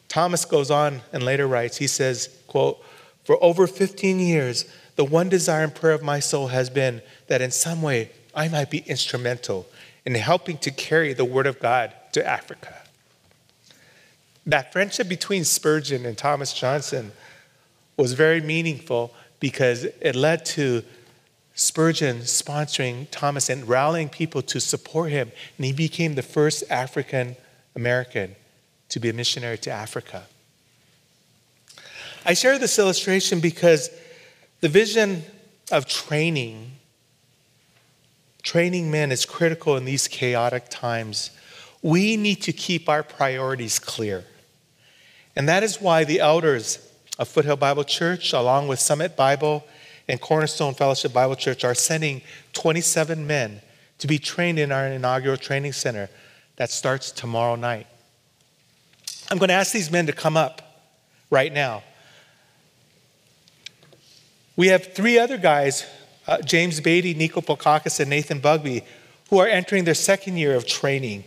Thomas 0.08 0.44
goes 0.44 0.70
on 0.70 1.02
and 1.12 1.22
later 1.22 1.46
writes, 1.46 1.76
he 1.76 1.86
says, 1.86 2.36
quote, 2.48 2.82
for 3.24 3.42
over 3.44 3.66
15 3.66 4.18
years, 4.18 4.64
the 4.96 5.04
one 5.04 5.28
desire 5.28 5.62
and 5.62 5.74
prayer 5.74 5.92
of 5.92 6.02
my 6.02 6.18
soul 6.18 6.48
has 6.48 6.70
been 6.70 7.02
that 7.26 7.42
in 7.42 7.50
some 7.50 7.82
way 7.82 8.10
I 8.34 8.48
might 8.48 8.70
be 8.70 8.78
instrumental 8.78 9.66
in 10.06 10.14
helping 10.14 10.56
to 10.58 10.70
carry 10.70 11.12
the 11.12 11.24
word 11.24 11.46
of 11.46 11.60
God 11.60 11.92
to 12.12 12.26
Africa. 12.26 12.74
That 14.46 14.72
friendship 14.72 15.08
between 15.08 15.44
Spurgeon 15.44 16.06
and 16.06 16.16
Thomas 16.16 16.54
Johnson 16.54 17.12
was 17.96 18.12
very 18.12 18.40
meaningful 18.40 19.12
because 19.40 19.84
it 19.84 20.14
led 20.14 20.46
to 20.46 20.82
Spurgeon 21.56 22.18
sponsoring 22.18 23.06
Thomas 23.10 23.48
and 23.48 23.66
rallying 23.66 24.10
people 24.10 24.42
to 24.42 24.60
support 24.60 25.10
him. 25.10 25.32
And 25.56 25.64
he 25.64 25.72
became 25.72 26.14
the 26.14 26.22
first 26.22 26.62
African 26.70 27.34
American 27.74 28.36
to 28.90 29.00
be 29.00 29.08
a 29.08 29.12
missionary 29.12 29.58
to 29.58 29.70
Africa. 29.70 30.24
I 32.26 32.34
share 32.34 32.58
this 32.58 32.78
illustration 32.78 33.40
because 33.40 33.90
the 34.60 34.68
vision 34.68 35.22
of 35.72 35.86
training, 35.86 36.72
training 38.42 38.90
men 38.90 39.10
is 39.10 39.24
critical 39.24 39.76
in 39.76 39.86
these 39.86 40.08
chaotic 40.08 40.68
times. 40.68 41.30
We 41.82 42.18
need 42.18 42.42
to 42.42 42.52
keep 42.52 42.88
our 42.88 43.02
priorities 43.02 43.78
clear. 43.78 44.24
And 45.34 45.48
that 45.48 45.62
is 45.62 45.80
why 45.80 46.04
the 46.04 46.20
elders 46.20 46.78
of 47.18 47.28
Foothill 47.28 47.56
Bible 47.56 47.84
Church, 47.84 48.34
along 48.34 48.68
with 48.68 48.78
Summit 48.78 49.16
Bible 49.16 49.64
and 50.08 50.20
Cornerstone 50.20 50.74
Fellowship 50.74 51.12
Bible 51.12 51.36
Church, 51.36 51.64
are 51.64 51.74
sending 51.74 52.22
27 52.52 53.26
men 53.26 53.60
to 53.98 54.06
be 54.06 54.18
trained 54.18 54.58
in 54.58 54.72
our 54.72 54.86
inaugural 54.86 55.36
training 55.36 55.72
center 55.72 56.08
that 56.56 56.70
starts 56.70 57.10
tomorrow 57.10 57.56
night. 57.56 57.86
I'm 59.30 59.38
going 59.38 59.48
to 59.48 59.54
ask 59.54 59.72
these 59.72 59.90
men 59.90 60.06
to 60.06 60.12
come 60.12 60.36
up 60.36 60.62
right 61.30 61.52
now. 61.52 61.82
We 64.54 64.68
have 64.68 64.94
three 64.94 65.18
other 65.18 65.36
guys 65.36 65.84
uh, 66.26 66.42
James 66.42 66.80
Beatty, 66.80 67.14
Nico 67.14 67.40
Polkakis, 67.40 68.00
and 68.00 68.10
Nathan 68.10 68.40
Bugby, 68.40 68.82
who 69.30 69.38
are 69.38 69.46
entering 69.46 69.84
their 69.84 69.94
second 69.94 70.36
year 70.36 70.54
of 70.54 70.66
training 70.66 71.24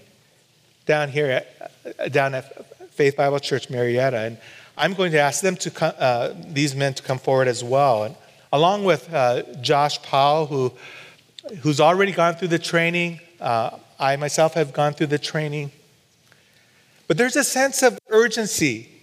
down 0.85 1.09
here 1.09 1.27
at, 1.27 1.71
uh, 1.99 2.09
down 2.09 2.35
at 2.35 2.91
Faith 2.91 3.15
Bible 3.15 3.39
Church 3.39 3.69
Murrieta. 3.69 4.27
And 4.27 4.37
I'm 4.77 4.93
going 4.93 5.11
to 5.13 5.19
ask 5.19 5.41
them 5.41 5.55
to 5.57 5.71
come, 5.71 5.93
uh, 5.97 6.33
these 6.47 6.75
men 6.75 6.93
to 6.95 7.03
come 7.03 7.19
forward 7.19 7.47
as 7.47 7.63
well. 7.63 8.03
And 8.03 8.15
along 8.51 8.83
with 8.83 9.13
uh, 9.13 9.43
Josh 9.61 10.01
Powell, 10.01 10.45
who, 10.45 10.73
who's 11.61 11.79
already 11.79 12.11
gone 12.11 12.35
through 12.35 12.49
the 12.49 12.59
training. 12.59 13.19
Uh, 13.39 13.77
I 13.99 14.15
myself 14.15 14.53
have 14.53 14.73
gone 14.73 14.93
through 14.93 15.07
the 15.07 15.19
training. 15.19 15.71
But 17.07 17.17
there's 17.17 17.35
a 17.35 17.43
sense 17.43 17.81
of 17.83 17.97
urgency 18.09 18.99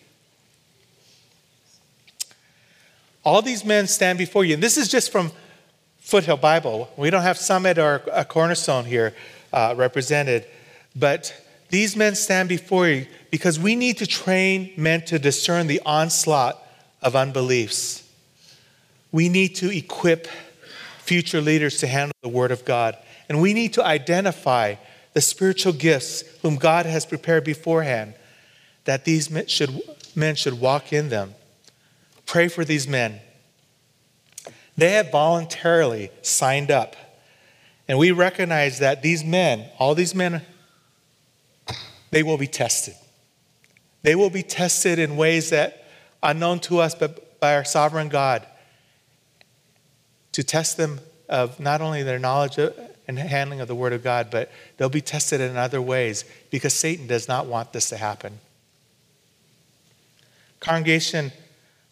All 3.26 3.42
these 3.42 3.64
men 3.64 3.88
stand 3.88 4.18
before 4.18 4.44
you. 4.44 4.55
And 4.55 4.62
this 4.62 4.76
is 4.76 4.86
just 4.86 5.11
from 5.11 5.32
Foothill 5.99 6.36
Bible. 6.36 6.88
We 6.97 7.11
don't 7.11 7.22
have 7.22 7.36
Summit 7.36 7.76
or 7.76 8.01
a 8.12 8.24
Cornerstone 8.24 8.84
here 8.84 9.14
uh, 9.53 9.74
represented. 9.76 10.47
But 10.94 11.34
these 11.68 11.97
men 11.97 12.14
stand 12.14 12.49
before 12.49 12.86
you 12.86 13.07
because 13.32 13.59
we 13.59 13.74
need 13.74 13.99
to 13.99 14.07
train 14.07 14.72
men 14.76 15.05
to 15.07 15.18
discern 15.18 15.66
the 15.66 15.80
onslaught 15.84 16.64
of 17.03 17.16
unbeliefs. 17.16 18.06
We 19.17 19.31
need 19.31 19.55
to 19.57 19.75
equip 19.75 20.29
future 20.99 21.41
leaders 21.41 21.79
to 21.79 21.87
handle 21.87 22.12
the 22.21 22.29
Word 22.29 22.51
of 22.51 22.67
God. 22.67 22.99
And 23.31 23.41
we 23.41 23.55
need 23.55 23.73
to 23.73 23.83
identify 23.83 24.75
the 25.14 25.23
spiritual 25.23 25.73
gifts 25.73 26.21
whom 26.43 26.57
God 26.57 26.85
has 26.85 27.07
prepared 27.07 27.43
beforehand 27.43 28.12
that 28.85 29.07
these 29.07 29.31
men 29.31 29.47
should, 29.47 29.81
men 30.14 30.35
should 30.35 30.61
walk 30.61 30.93
in 30.93 31.09
them. 31.09 31.35
Pray 32.27 32.49
for 32.49 32.62
these 32.62 32.87
men. 32.87 33.21
They 34.77 34.91
have 34.91 35.11
voluntarily 35.12 36.11
signed 36.21 36.71
up. 36.71 36.95
And 37.89 37.97
we 37.97 38.11
recognize 38.11 38.81
that 38.81 39.01
these 39.01 39.25
men, 39.25 39.67
all 39.79 39.95
these 39.95 40.14
men, 40.14 40.43
they 42.11 42.23
will 42.23 42.37
be 42.37 42.49
tested. 42.49 42.97
They 44.03 44.14
will 44.14 44.29
be 44.29 44.43
tested 44.43 44.99
in 44.99 45.17
ways 45.17 45.49
that 45.49 45.87
are 46.23 46.33
unknown 46.33 46.61
to 46.69 46.81
us, 46.81 46.95
but 46.95 47.41
by 47.41 47.55
our 47.55 47.64
sovereign 47.64 48.11
God, 48.11 48.47
to 50.37 50.45
test 50.45 50.76
them 50.76 51.01
of 51.30 51.59
not 51.59 51.80
only 51.80 52.03
their 52.03 52.18
knowledge 52.18 52.59
and 53.09 53.18
handling 53.18 53.62
of 53.62 53.68
the 53.68 53.74
Word 53.74 53.95
of 53.95 54.05
God, 54.05 54.28
but 54.30 54.53
they'll 54.76 54.91
be 54.91 55.01
tested 55.01 55.41
in 55.41 55.57
other 55.57 55.80
ways 55.80 56.26
because 56.51 56.74
Satan 56.74 57.07
does 57.07 57.26
not 57.26 57.47
want 57.47 57.72
this 57.72 57.89
to 57.89 57.97
happen. 57.97 58.39
Congregation, 60.61 61.32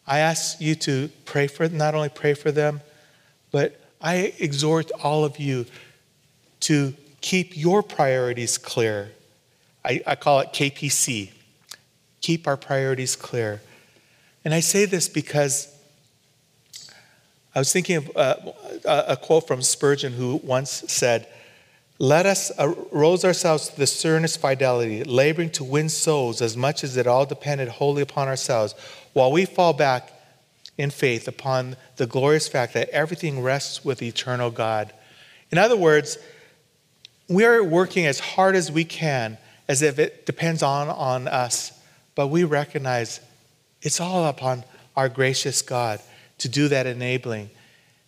I 0.05 0.19
ask 0.19 0.61
you 0.61 0.75
to 0.75 1.09
pray 1.25 1.47
for 1.47 1.67
not 1.69 1.95
only 1.95 2.09
pray 2.09 2.35
for 2.35 2.51
them, 2.51 2.81
but 3.49 3.81
I 3.99 4.35
exhort 4.37 4.91
all 5.03 5.25
of 5.25 5.39
you 5.39 5.65
to 6.59 6.93
keep 7.21 7.57
your 7.57 7.81
priorities 7.81 8.59
clear. 8.59 9.09
I, 9.83 10.03
I 10.05 10.13
call 10.13 10.41
it 10.41 10.49
KPC. 10.53 11.31
Keep 12.21 12.45
our 12.45 12.57
priorities 12.57 13.15
clear. 13.15 13.63
And 14.43 14.53
I 14.53 14.59
say 14.59 14.85
this 14.85 15.09
because 15.09 15.74
I 17.55 17.59
was 17.59 17.71
thinking 17.71 17.95
of 17.95 18.11
uh, 18.17 18.35
a 18.83 19.15
quote 19.15 19.47
from 19.47 19.61
Spurgeon 19.61 20.11
who 20.11 20.41
once 20.43 20.83
said, 20.87 21.25
Let 21.99 22.25
us 22.25 22.51
arose 22.59 23.23
ourselves 23.23 23.69
to 23.69 23.77
the 23.77 23.87
sternest 23.87 24.41
fidelity, 24.41 25.05
laboring 25.05 25.51
to 25.51 25.63
win 25.63 25.87
souls 25.87 26.41
as 26.41 26.57
much 26.57 26.83
as 26.83 26.97
it 26.97 27.07
all 27.07 27.25
depended 27.25 27.69
wholly 27.69 28.01
upon 28.01 28.27
ourselves 28.27 28.75
while 29.13 29.31
we 29.31 29.45
fall 29.45 29.71
back 29.71 30.11
in 30.77 30.89
faith 30.89 31.29
upon 31.29 31.77
the 31.95 32.05
glorious 32.05 32.49
fact 32.49 32.73
that 32.73 32.89
everything 32.89 33.41
rests 33.41 33.85
with 33.85 34.01
eternal 34.01 34.51
God. 34.51 34.91
In 35.49 35.57
other 35.57 35.77
words, 35.77 36.17
we 37.29 37.45
are 37.45 37.63
working 37.63 38.05
as 38.05 38.19
hard 38.19 38.57
as 38.57 38.69
we 38.69 38.83
can 38.83 39.37
as 39.69 39.81
if 39.81 39.97
it 39.97 40.25
depends 40.25 40.61
on, 40.61 40.89
on 40.89 41.29
us, 41.29 41.71
but 42.15 42.27
we 42.27 42.43
recognize 42.43 43.21
it's 43.81 44.01
all 44.01 44.25
upon 44.25 44.65
our 44.97 45.07
gracious 45.07 45.61
God 45.61 46.01
to 46.39 46.49
do 46.49 46.67
that 46.67 46.85
enabling. 46.85 47.49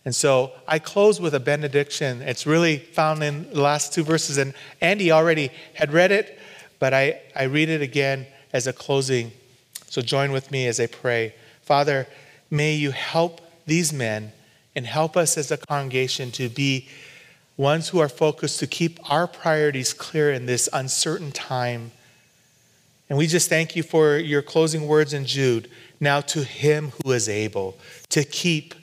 And 0.04 0.14
so 0.14 0.52
I 0.66 0.78
close 0.78 1.20
with 1.20 1.34
a 1.34 1.40
benediction. 1.40 2.22
It's 2.22 2.46
really 2.46 2.78
found 2.78 3.22
in 3.22 3.50
the 3.50 3.60
last 3.60 3.92
two 3.92 4.04
verses, 4.04 4.38
and 4.38 4.54
Andy 4.80 5.12
already 5.12 5.50
had 5.74 5.92
read 5.92 6.12
it, 6.12 6.38
but 6.78 6.94
I, 6.94 7.20
I 7.36 7.44
read 7.44 7.68
it 7.68 7.82
again 7.82 8.26
as 8.52 8.66
a 8.66 8.72
closing 8.72 9.32
so 9.88 10.02
join 10.02 10.32
with 10.32 10.50
me 10.50 10.66
as 10.66 10.78
I 10.80 10.86
pray. 10.86 11.34
Father, 11.62 12.06
may 12.50 12.74
you 12.74 12.90
help 12.90 13.40
these 13.66 13.92
men 13.92 14.32
and 14.76 14.86
help 14.86 15.16
us 15.16 15.38
as 15.38 15.50
a 15.50 15.56
congregation 15.56 16.30
to 16.32 16.48
be 16.48 16.88
ones 17.56 17.88
who 17.88 17.98
are 17.98 18.08
focused 18.08 18.60
to 18.60 18.66
keep 18.66 18.98
our 19.10 19.26
priorities 19.26 19.92
clear 19.92 20.30
in 20.32 20.46
this 20.46 20.68
uncertain 20.72 21.32
time. 21.32 21.90
And 23.08 23.18
we 23.18 23.26
just 23.26 23.48
thank 23.48 23.74
you 23.74 23.82
for 23.82 24.18
your 24.18 24.42
closing 24.42 24.86
words 24.86 25.14
in 25.14 25.24
Jude. 25.24 25.70
Now 26.00 26.20
to 26.20 26.44
him 26.44 26.92
who 27.02 27.12
is 27.12 27.28
able 27.28 27.76
to 28.10 28.24
keep 28.24 28.74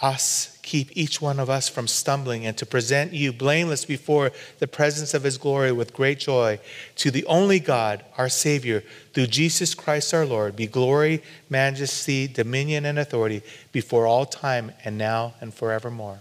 us, 0.00 0.58
keep 0.62 0.94
each 0.94 1.22
one 1.22 1.40
of 1.40 1.48
us 1.48 1.68
from 1.68 1.86
stumbling, 1.86 2.44
and 2.44 2.56
to 2.58 2.66
present 2.66 3.12
you 3.12 3.32
blameless 3.32 3.84
before 3.84 4.32
the 4.58 4.66
presence 4.66 5.14
of 5.14 5.22
his 5.22 5.38
glory 5.38 5.72
with 5.72 5.94
great 5.94 6.18
joy. 6.18 6.58
To 6.96 7.10
the 7.10 7.24
only 7.26 7.60
God, 7.60 8.04
our 8.18 8.28
Savior, 8.28 8.82
through 9.14 9.28
Jesus 9.28 9.74
Christ 9.74 10.12
our 10.12 10.26
Lord, 10.26 10.56
be 10.56 10.66
glory, 10.66 11.22
majesty, 11.48 12.26
dominion, 12.26 12.84
and 12.84 12.98
authority 12.98 13.42
before 13.72 14.06
all 14.06 14.26
time 14.26 14.72
and 14.84 14.98
now 14.98 15.34
and 15.40 15.54
forevermore. 15.54 16.20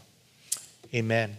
Amen. 0.94 1.38